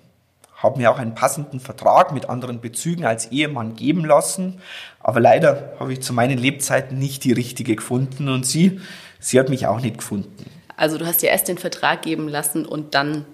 Habe 0.56 0.78
mir 0.78 0.90
auch 0.90 0.98
einen 0.98 1.14
passenden 1.14 1.61
Vertrag 1.61 2.12
mit 2.12 2.28
anderen 2.28 2.61
Bezügen 2.61 3.04
als 3.04 3.26
Ehemann 3.26 3.76
geben 3.76 4.04
lassen. 4.04 4.61
Aber 5.00 5.20
leider 5.20 5.74
habe 5.78 5.92
ich 5.92 6.02
zu 6.02 6.12
meinen 6.12 6.38
Lebzeiten 6.38 6.98
nicht 6.98 7.24
die 7.24 7.32
richtige 7.32 7.76
gefunden 7.76 8.28
und 8.28 8.46
sie, 8.46 8.80
sie 9.18 9.38
hat 9.38 9.48
mich 9.48 9.66
auch 9.66 9.80
nicht 9.80 9.98
gefunden. 9.98 10.46
Also 10.76 10.98
du 10.98 11.06
hast 11.06 11.22
dir 11.22 11.30
erst 11.30 11.48
den 11.48 11.58
Vertrag 11.58 12.02
geben 12.02 12.28
lassen 12.28 12.66
und 12.66 12.94
dann 12.94 13.24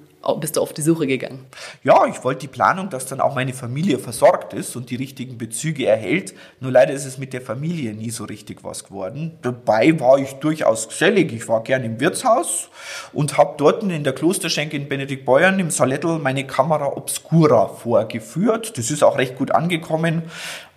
bist 0.41 0.57
du 0.57 0.61
auf 0.61 0.73
die 0.73 0.83
Suche 0.83 1.07
gegangen? 1.07 1.47
Ja, 1.83 2.07
ich 2.07 2.23
wollte 2.25 2.41
die 2.41 2.49
Planung, 2.49 2.91
dass 2.91 3.07
dann 3.07 3.21
auch 3.21 3.35
meine 3.35 3.55
Familie 3.55 3.99
versorgt 3.99 4.53
ist 4.53 4.77
und 4.77 4.91
die 4.91 4.97
richtigen 4.97 5.39
Bezüge 5.39 5.87
erhält. 5.87 6.35
Nur 6.61 6.73
leider 6.73 6.93
ist 6.93 7.05
es 7.05 7.19
mit 7.19 7.33
der 7.33 7.41
Familie 7.41 7.95
nie 7.95 8.11
so 8.11 8.25
richtig 8.25 8.65
was 8.65 8.85
geworden. 8.85 9.39
Dabei 9.43 9.99
war 10.01 10.19
ich 10.19 10.35
durchaus 10.35 10.89
gesellig. 10.89 11.33
Ich 11.33 11.49
war 11.49 11.63
gern 11.63 11.85
im 11.85 12.01
Wirtshaus 12.01 12.69
und 13.13 13.39
habe 13.39 13.55
dort 13.57 13.83
in 13.83 14.05
der 14.05 14.13
Klosterschenke 14.13 14.77
in 14.77 14.89
Benedikt 14.89 15.25
Beuern 15.25 15.59
im 15.59 15.71
Salettl 15.71 16.19
meine 16.19 16.47
Kamera 16.47 16.87
Obscura 16.97 17.69
vorgeführt. 17.69 18.77
Das 18.77 18.91
ist 18.91 19.03
auch 19.03 19.19
recht 19.19 19.37
gut 19.37 19.53
angekommen. 19.53 20.23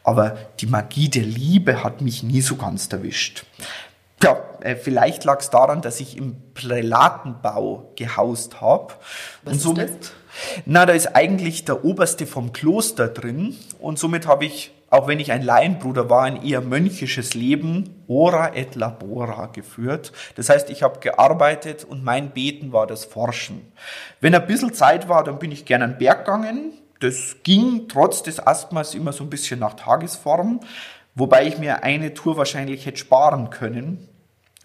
Aber 0.04 0.38
die 0.60 0.66
Magie 0.66 1.10
der 1.10 1.24
Liebe 1.24 1.84
hat 1.84 2.02
mich 2.02 2.24
nie 2.24 2.42
so 2.42 2.56
ganz 2.56 2.88
erwischt. 2.92 3.46
Ja, 4.24 4.38
äh, 4.62 4.76
vielleicht 4.76 5.24
lag 5.24 5.40
es 5.40 5.50
daran, 5.50 5.82
dass 5.82 6.00
ich 6.00 6.18
im 6.18 6.36
Prälatenbau 6.54 7.92
gehaust 7.96 8.62
habe. 8.62 8.94
Was 9.44 9.54
und 9.54 9.60
somit, 9.60 9.90
ist 9.90 10.00
das? 10.02 10.12
Na, 10.66 10.86
da 10.86 10.94
ist 10.94 11.16
eigentlich 11.16 11.66
der 11.66 11.84
Oberste 11.84 12.26
vom 12.26 12.54
Kloster 12.54 13.08
drin 13.08 13.58
und 13.80 14.00
somit 14.00 14.28
habe 14.28 14.46
ich, 14.46 14.72
auch 14.90 15.08
wenn 15.08 15.20
ich 15.20 15.32
ein 15.32 15.42
Laienbruder 15.42 16.10
war, 16.10 16.24
ein 16.24 16.44
eher 16.44 16.62
mönchisches 16.62 17.34
Leben, 17.34 18.04
ora 18.08 18.56
et 18.56 18.76
labora 18.76 19.48
geführt. 19.48 20.12
Das 20.36 20.50
heißt, 20.50 20.70
ich 20.70 20.84
habe 20.84 21.00
gearbeitet 21.00 21.84
und 21.84 22.04
mein 22.04 22.32
Beten 22.32 22.72
war 22.74 22.88
das 22.88 23.06
Forschen. 23.06 23.72
Wenn 24.20 24.36
ein 24.36 24.48
bisschen 24.48 24.74
Zeit 24.74 25.10
war, 25.10 25.24
dann 25.24 25.40
bin 25.40 25.52
ich 25.52 25.66
gerne 25.66 25.86
an 25.86 25.92
den 25.92 26.00
Berg 26.00 26.26
gegangen. 26.26 26.74
Das 27.00 27.38
ging 27.44 27.88
trotz 27.88 28.22
des 28.22 28.46
Asthmas 28.46 28.94
immer 28.94 29.12
so 29.12 29.24
ein 29.24 29.30
bisschen 29.30 29.60
nach 29.60 29.74
Tagesform, 29.74 30.60
wobei 31.16 31.48
ich 31.48 31.58
mir 31.58 31.84
eine 31.84 32.14
Tour 32.14 32.38
wahrscheinlich 32.38 32.86
hätte 32.86 33.00
sparen 33.00 33.50
können, 33.50 34.08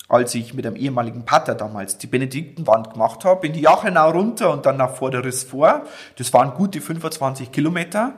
als 0.08 0.34
ich 0.34 0.54
mit 0.54 0.66
einem 0.66 0.76
ehemaligen 0.76 1.24
Pater 1.24 1.54
damals 1.54 1.98
die 1.98 2.06
Benediktenwand 2.06 2.92
gemacht 2.92 3.24
habe, 3.24 3.46
in 3.46 3.52
die 3.52 3.62
Jachenau 3.62 4.10
runter 4.10 4.52
und 4.52 4.64
dann 4.64 4.76
nach 4.76 4.94
Vorderriss 4.94 5.42
vor. 5.42 5.82
Das 6.16 6.32
waren 6.32 6.54
gute 6.54 6.80
25 6.80 7.50
Kilometer. 7.50 8.14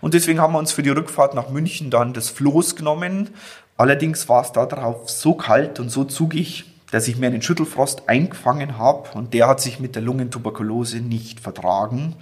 Und 0.00 0.12
deswegen 0.12 0.40
haben 0.40 0.52
wir 0.52 0.58
uns 0.58 0.72
für 0.72 0.82
die 0.82 0.90
Rückfahrt 0.90 1.34
nach 1.34 1.48
München 1.48 1.90
dann 1.90 2.12
das 2.12 2.28
Floß 2.28 2.76
genommen. 2.76 3.30
Allerdings 3.78 4.28
war 4.28 4.42
es 4.42 4.52
da 4.52 4.66
drauf 4.66 5.08
so 5.08 5.34
kalt 5.34 5.80
und 5.80 5.88
so 5.88 6.04
zugig, 6.04 6.66
dass 6.90 7.08
ich 7.08 7.16
mir 7.16 7.28
einen 7.28 7.40
Schüttelfrost 7.40 8.08
eingefangen 8.08 8.76
habe 8.76 9.08
und 9.14 9.32
der 9.32 9.48
hat 9.48 9.60
sich 9.60 9.80
mit 9.80 9.94
der 9.94 10.02
Lungentuberkulose 10.02 10.98
nicht 10.98 11.40
vertragen. 11.40 12.16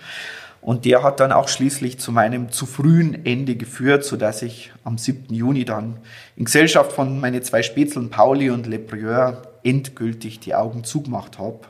Und 0.60 0.84
der 0.84 1.02
hat 1.02 1.20
dann 1.20 1.32
auch 1.32 1.48
schließlich 1.48 1.98
zu 1.98 2.12
meinem 2.12 2.50
zu 2.50 2.66
frühen 2.66 3.24
Ende 3.24 3.56
geführt, 3.56 4.04
so 4.04 4.16
dass 4.16 4.42
ich 4.42 4.72
am 4.84 4.98
7. 4.98 5.32
Juni 5.32 5.64
dann 5.64 5.98
in 6.36 6.44
Gesellschaft 6.44 6.92
von 6.92 7.20
meine 7.20 7.40
zwei 7.42 7.62
Spätzeln 7.62 8.10
Pauli 8.10 8.50
und 8.50 8.66
Le 8.66 8.78
Prieur 8.78 9.42
endgültig 9.62 10.40
die 10.40 10.54
Augen 10.54 10.84
zugemacht 10.84 11.38
habe. 11.38 11.60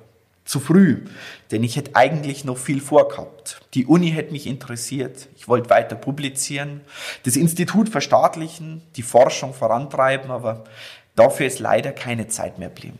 Zu 0.44 0.60
früh, 0.60 1.04
denn 1.50 1.62
ich 1.62 1.76
hätte 1.76 1.94
eigentlich 1.94 2.46
noch 2.46 2.56
viel 2.56 2.80
vorgehabt. 2.80 3.60
Die 3.74 3.84
Uni 3.84 4.10
hätte 4.12 4.32
mich 4.32 4.46
interessiert, 4.46 5.28
ich 5.36 5.46
wollte 5.46 5.68
weiter 5.68 5.94
publizieren, 5.94 6.80
das 7.24 7.36
Institut 7.36 7.90
verstaatlichen, 7.90 8.80
die 8.96 9.02
Forschung 9.02 9.52
vorantreiben, 9.52 10.30
aber 10.30 10.64
dafür 11.16 11.46
ist 11.46 11.58
leider 11.58 11.92
keine 11.92 12.28
Zeit 12.28 12.58
mehr 12.58 12.70
blieben. 12.70 12.98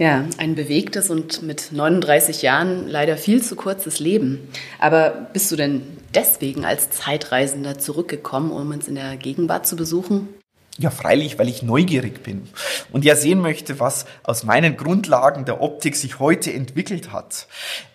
Ja, 0.00 0.24
ein 0.38 0.54
bewegtes 0.54 1.10
und 1.10 1.42
mit 1.42 1.72
39 1.72 2.40
Jahren 2.40 2.88
leider 2.88 3.18
viel 3.18 3.42
zu 3.42 3.54
kurzes 3.54 4.00
Leben. 4.00 4.48
Aber 4.78 5.28
bist 5.34 5.52
du 5.52 5.56
denn 5.56 5.82
deswegen 6.14 6.64
als 6.64 6.88
Zeitreisender 6.88 7.78
zurückgekommen, 7.78 8.50
um 8.50 8.70
uns 8.70 8.88
in 8.88 8.94
der 8.94 9.18
Gegenwart 9.18 9.66
zu 9.66 9.76
besuchen? 9.76 10.30
Ja, 10.78 10.88
freilich, 10.88 11.38
weil 11.38 11.50
ich 11.50 11.62
neugierig 11.62 12.22
bin 12.22 12.48
und 12.90 13.04
ja 13.04 13.14
sehen 13.14 13.40
möchte, 13.42 13.78
was 13.78 14.06
aus 14.22 14.42
meinen 14.42 14.78
Grundlagen 14.78 15.44
der 15.44 15.60
Optik 15.60 15.94
sich 15.96 16.18
heute 16.18 16.50
entwickelt 16.50 17.12
hat. 17.12 17.46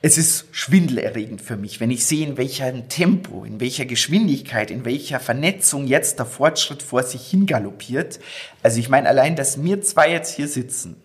Es 0.04 0.20
ist 0.20 0.46
schwindelerregend 0.52 1.41
für 1.41 1.58
mich, 1.58 1.80
wenn 1.80 1.89
ich 1.89 2.06
sehe, 2.06 2.28
in 2.28 2.38
welchem 2.38 2.88
Tempo, 2.88 3.46
in 3.46 3.60
welcher 3.60 3.86
Geschwindigkeit, 3.86 4.70
in 4.70 4.86
welcher 4.86 5.20
Vernetzung 5.20 5.88
jetzt 5.88 6.20
der 6.20 6.28
Fortschritt 6.28 6.84
vor 6.84 7.02
sich 7.02 7.26
hingaloppiert. 7.26 8.20
Also 8.62 8.80
ich 8.80 8.89
meine 8.89 9.10
allein, 9.10 9.36
dass 9.36 9.63
wir 9.63 9.82
zwei 9.82 10.12
jetzt 10.12 10.36
hier 10.36 10.48
sitzen 10.48 11.02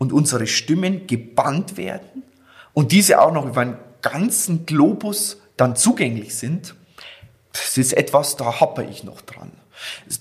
und 0.00 0.14
unsere 0.14 0.46
Stimmen 0.46 1.06
gebannt 1.06 1.76
werden 1.76 2.24
und 2.72 2.90
diese 2.90 3.20
auch 3.20 3.32
noch 3.32 3.46
über 3.46 3.60
einen 3.60 3.76
ganzen 4.00 4.64
Globus 4.64 5.36
dann 5.58 5.76
zugänglich 5.76 6.34
sind, 6.34 6.74
das 7.52 7.76
ist 7.76 7.92
etwas, 7.92 8.36
da 8.36 8.60
happe 8.60 8.84
ich 8.90 9.04
noch 9.04 9.20
dran. 9.20 9.52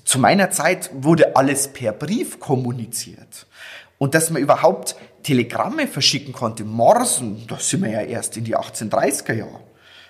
Zu 0.03 0.19
meiner 0.19 0.51
Zeit 0.51 0.89
wurde 0.93 1.37
alles 1.37 1.69
per 1.69 1.93
Brief 1.93 2.39
kommuniziert. 2.41 3.47
Und 3.97 4.15
dass 4.15 4.29
man 4.29 4.41
überhaupt 4.41 4.95
Telegramme 5.23 5.87
verschicken 5.87 6.33
konnte, 6.33 6.65
Morsen, 6.65 7.45
da 7.47 7.57
sind 7.57 7.83
wir 7.83 7.91
ja 7.91 8.01
erst 8.01 8.35
in 8.35 8.43
die 8.43 8.57
1830er 8.57 9.33
Jahre. 9.33 9.61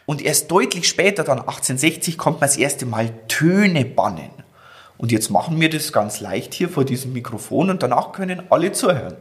Und 0.08 0.24
erst 0.24 0.50
deutlich 0.50 0.88
später, 0.88 1.24
dann 1.24 1.40
1860, 1.40 2.18
kommt 2.18 2.42
man 2.42 2.50
das 2.50 2.58
erste 2.58 2.88
Mal 2.88 3.12
Töne 3.28 3.86
bannen. 3.86 4.32
Und 4.98 5.12
jetzt 5.12 5.30
machen 5.30 5.60
wir 5.62 5.70
das 5.70 5.92
ganz 5.92 6.22
leicht 6.22 6.56
hier 6.56 6.70
vor 6.70 6.86
diesem 6.86 7.14
Mikrofon 7.14 7.70
und 7.70 7.84
danach 7.84 8.12
können 8.14 8.44
alle 8.50 8.72
zuhören. 8.72 9.18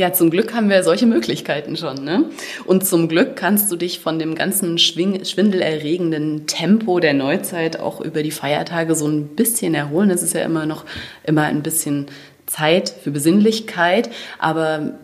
Ja, 0.00 0.14
zum 0.14 0.30
Glück 0.30 0.54
haben 0.54 0.70
wir 0.70 0.82
solche 0.82 1.04
Möglichkeiten 1.04 1.76
schon. 1.76 2.02
Ne? 2.04 2.24
Und 2.64 2.86
zum 2.86 3.06
Glück 3.06 3.36
kannst 3.36 3.70
du 3.70 3.76
dich 3.76 4.00
von 4.00 4.18
dem 4.18 4.34
ganzen 4.34 4.78
schwindelerregenden 4.78 6.46
Tempo 6.46 7.00
der 7.00 7.12
Neuzeit 7.12 7.78
auch 7.78 8.00
über 8.00 8.22
die 8.22 8.30
Feiertage 8.30 8.94
so 8.94 9.06
ein 9.06 9.36
bisschen 9.36 9.74
erholen. 9.74 10.08
Es 10.08 10.22
ist 10.22 10.32
ja 10.32 10.40
immer 10.40 10.64
noch 10.64 10.86
immer 11.24 11.42
ein 11.42 11.62
bisschen 11.62 12.06
Zeit 12.46 12.88
für 12.88 13.10
Besinnlichkeit, 13.10 14.08
aber 14.38 14.94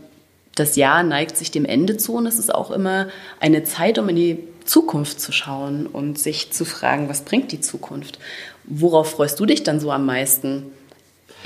das 0.55 0.77
Jahr 0.77 1.03
neigt 1.03 1.37
sich 1.37 1.51
dem 1.51 1.67
Ende 1.67 1.99
zu 1.99 2.15
und 2.15 2.25
es 2.25 2.39
ist 2.39 2.55
auch 2.55 2.71
immer 2.71 3.09
eine 3.39 3.65
Zeit, 3.65 3.99
um 3.99 4.09
in 4.09 4.17
die 4.17 4.39
Zukunft 4.65 5.21
zu 5.21 5.31
schauen 5.31 5.87
und 5.87 6.19
sich 6.19 6.53
zu 6.53 6.65
fragen, 6.65 7.11
was 7.11 7.21
bringt 7.21 7.53
die 7.53 7.61
Zukunft? 7.61 8.19
Worauf 8.65 9.11
freust 9.11 9.39
du 9.39 9.45
dich 9.45 9.63
dann 9.63 9.79
so 9.79 9.91
am 9.91 10.07
meisten? 10.07 10.73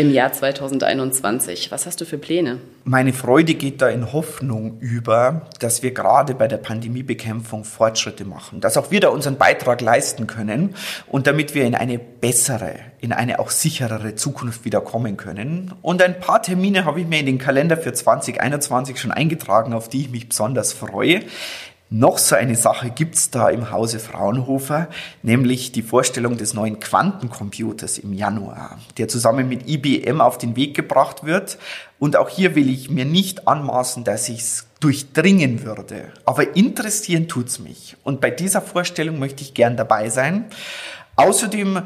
Im 0.01 0.11
Jahr 0.11 0.33
2021. 0.33 1.71
Was 1.71 1.85
hast 1.85 2.01
du 2.01 2.07
für 2.07 2.17
Pläne? 2.17 2.59
Meine 2.85 3.13
Freude 3.13 3.53
geht 3.53 3.83
da 3.83 3.89
in 3.89 4.15
Hoffnung 4.15 4.79
über, 4.81 5.43
dass 5.59 5.83
wir 5.83 5.93
gerade 5.93 6.35
bei 6.35 6.49
der 6.49 6.57
Pandemiebekämpfung 6.57 7.65
Fortschritte 7.65 8.25
machen, 8.25 8.63
dass 8.63 8.79
auch 8.79 8.91
wir 8.91 9.01
da 9.01 9.11
unseren 9.11 9.37
Beitrag 9.37 9.83
leisten 9.83 10.27
können 10.27 10.75
und 11.07 11.27
damit 11.27 11.55
wir 11.55 11.67
in 11.67 11.75
eine 11.75 11.99
bessere, 11.99 12.77
in 13.01 13.13
eine 13.13 13.41
auch 13.41 13.51
sicherere 13.51 14.15
Zukunft 14.15 14.65
wieder 14.65 14.81
kommen 14.81 15.19
können. 15.19 15.75
Und 15.83 16.03
ein 16.03 16.19
paar 16.19 16.43
Termine 16.43 16.87
habe 16.87 17.03
ich 17.03 17.07
mir 17.07 17.21
in 17.21 17.27
den 17.27 17.39
Kalender 17.39 17.77
für 17.77 17.93
2021 17.93 18.99
schon 18.99 19.11
eingetragen, 19.11 19.75
auf 19.75 19.91
die 19.91 20.01
ich 20.01 20.11
mich 20.11 20.31
besonders 20.31 20.73
freue. 20.73 21.21
Noch 21.93 22.19
so 22.19 22.37
eine 22.37 22.55
Sache 22.55 22.91
gibt's 22.91 23.31
da 23.31 23.49
im 23.49 23.73
Hause 23.73 23.99
Fraunhofer, 23.99 24.89
nämlich 25.25 25.73
die 25.73 25.83
Vorstellung 25.83 26.37
des 26.37 26.55
neuen 26.55 26.79
Quantencomputers 26.79 27.99
im 27.99 28.13
Januar, 28.13 28.79
der 28.97 29.09
zusammen 29.09 29.49
mit 29.49 29.69
IBM 29.69 30.21
auf 30.21 30.39
den 30.39 30.55
Weg 30.55 30.75
gebracht 30.77 31.25
wird. 31.25 31.59
Und 31.99 32.15
auch 32.15 32.29
hier 32.29 32.55
will 32.55 32.71
ich 32.71 32.91
mir 32.91 33.05
nicht 33.05 33.49
anmaßen, 33.49 34.05
dass 34.05 34.29
ich's 34.29 34.69
durchdringen 34.79 35.65
würde. 35.65 36.13
Aber 36.25 36.55
interessieren 36.57 37.27
tut's 37.27 37.59
mich. 37.59 37.97
Und 38.05 38.21
bei 38.21 38.31
dieser 38.31 38.63
Vorstellung 38.63 39.19
möchte 39.19 39.43
ich 39.43 39.53
gern 39.53 39.77
dabei 39.77 40.11
sein. 40.11 40.45
Außerdem 41.17 41.83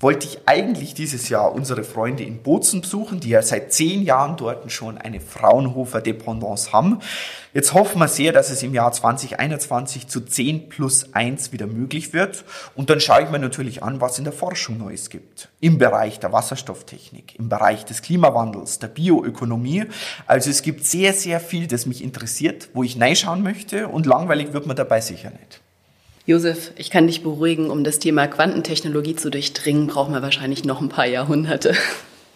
wollte 0.00 0.26
ich 0.26 0.40
eigentlich 0.46 0.94
dieses 0.94 1.28
Jahr 1.28 1.52
unsere 1.52 1.84
Freunde 1.84 2.24
in 2.24 2.42
Bozen 2.42 2.80
besuchen, 2.80 3.20
die 3.20 3.30
ja 3.30 3.42
seit 3.42 3.72
zehn 3.72 4.02
Jahren 4.02 4.36
dort 4.36 4.70
schon 4.70 4.98
eine 4.98 5.20
Fraunhofer 5.20 6.00
Dependance 6.00 6.72
haben. 6.72 7.00
Jetzt 7.52 7.72
hoffen 7.72 8.00
wir 8.00 8.08
sehr, 8.08 8.32
dass 8.32 8.50
es 8.50 8.62
im 8.62 8.74
Jahr 8.74 8.90
2021 8.92 10.08
zu 10.08 10.20
10 10.20 10.68
plus 10.68 11.14
1 11.14 11.52
wieder 11.52 11.66
möglich 11.66 12.12
wird. 12.12 12.44
Und 12.74 12.90
dann 12.90 13.00
schaue 13.00 13.22
ich 13.22 13.30
mir 13.30 13.38
natürlich 13.38 13.82
an, 13.82 14.00
was 14.00 14.18
in 14.18 14.24
der 14.24 14.32
Forschung 14.32 14.78
Neues 14.78 15.08
gibt. 15.08 15.48
Im 15.60 15.78
Bereich 15.78 16.18
der 16.18 16.32
Wasserstofftechnik, 16.32 17.38
im 17.38 17.48
Bereich 17.48 17.84
des 17.84 18.02
Klimawandels, 18.02 18.80
der 18.80 18.88
Bioökonomie. 18.88 19.84
Also 20.26 20.50
es 20.50 20.62
gibt 20.62 20.84
sehr, 20.84 21.12
sehr 21.12 21.40
viel, 21.40 21.66
das 21.66 21.86
mich 21.86 22.02
interessiert, 22.02 22.70
wo 22.74 22.82
ich 22.82 23.00
reinschauen 23.00 23.42
möchte 23.42 23.88
und 23.88 24.06
langweilig 24.06 24.52
wird 24.52 24.66
man 24.66 24.76
dabei 24.76 25.00
sicher 25.00 25.30
nicht. 25.30 25.63
Josef, 26.26 26.72
ich 26.76 26.88
kann 26.88 27.06
dich 27.06 27.22
beruhigen, 27.22 27.70
um 27.70 27.84
das 27.84 27.98
Thema 27.98 28.26
Quantentechnologie 28.26 29.14
zu 29.14 29.30
durchdringen, 29.30 29.88
brauchen 29.88 30.14
wir 30.14 30.22
wahrscheinlich 30.22 30.64
noch 30.64 30.80
ein 30.80 30.88
paar 30.88 31.06
Jahrhunderte. 31.06 31.74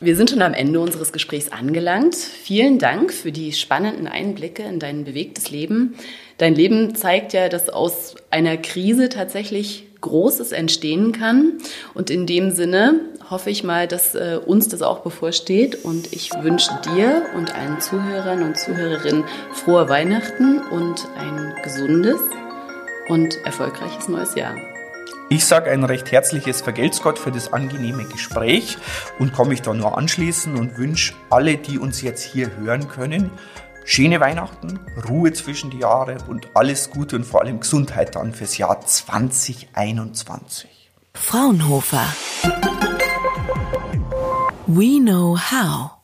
Wir 0.01 0.15
sind 0.15 0.29
schon 0.29 0.43
am 0.43 0.53
Ende 0.53 0.79
unseres 0.79 1.11
Gesprächs 1.11 1.51
angelangt. 1.51 2.15
Vielen 2.15 2.79
Dank 2.79 3.15
für 3.15 3.33
die 3.33 3.53
spannenden 3.55 4.07
Einblicke 4.07 4.63
in 4.63 4.79
dein 4.79 5.05
bewegtes 5.05 5.51
Leben. 5.51 5.95
Dein 6.37 6.55
Leben 6.55 6.97
zeigt 6.97 7.33
ja, 7.33 7.49
dass 7.49 7.71
aus 7.71 8.15
einer 8.31 8.59
Krise 8.59 9.09
tatsächlich 9.09 9.87
Großes 10.03 10.53
entstehen 10.53 11.13
kann. 11.13 11.55
Und 11.95 12.11
in 12.11 12.27
dem 12.27 12.51
Sinne 12.51 13.01
hoffe 13.31 13.49
ich 13.49 13.65
mal, 13.65 13.89
dass 13.89 14.15
äh, 14.15 14.39
uns 14.45 14.69
das 14.69 14.83
auch 14.83 15.01
bevorsteht. 15.01 15.83
Und 15.83 16.13
ich 16.13 16.31
wünsche 16.43 16.79
dir 16.95 17.23
und 17.35 17.55
allen 17.55 17.81
Zuhörern 17.81 18.43
und 18.43 18.59
Zuhörerinnen 18.59 19.25
frohe 19.53 19.89
Weihnachten 19.89 20.61
und 20.71 21.09
ein 21.17 21.55
gesundes, 21.65 22.21
und 23.09 23.45
erfolgreiches 23.45 24.09
neues 24.09 24.35
Jahr. 24.35 24.57
Ich 25.31 25.45
sage 25.45 25.71
ein 25.71 25.85
recht 25.85 26.11
herzliches 26.11 26.63
Vergelt's 26.63 27.03
Gott 27.03 27.19
für 27.19 27.31
das 27.31 27.53
angenehme 27.53 28.05
Gespräch 28.05 28.79
und 29.19 29.35
komme 29.35 29.51
mich 29.51 29.61
da 29.61 29.75
nur 29.75 29.99
anschließen 29.99 30.57
und 30.57 30.79
wünsche 30.79 31.13
alle, 31.29 31.59
die 31.59 31.79
uns 31.79 32.01
jetzt 32.01 32.23
hier 32.23 32.57
hören 32.57 32.89
können, 32.89 33.31
schöne 33.85 34.21
Weihnachten, 34.21 34.81
Ruhe 35.09 35.33
zwischen 35.35 35.71
die 35.71 35.81
Jahre 35.81 36.17
und 36.29 36.49
alles 36.55 36.91
Gute 36.91 37.17
und 37.17 37.25
vor 37.25 37.43
allem 37.43 37.61
Gesundheit 37.61 38.17
dann 38.17 38.33
fürs 38.33 38.57
Jahr 38.57 38.81
2021. 38.81 40.91
Fraunhofer. 41.15 42.07
We 44.67 44.99
know 44.99 45.37
how. 45.37 45.98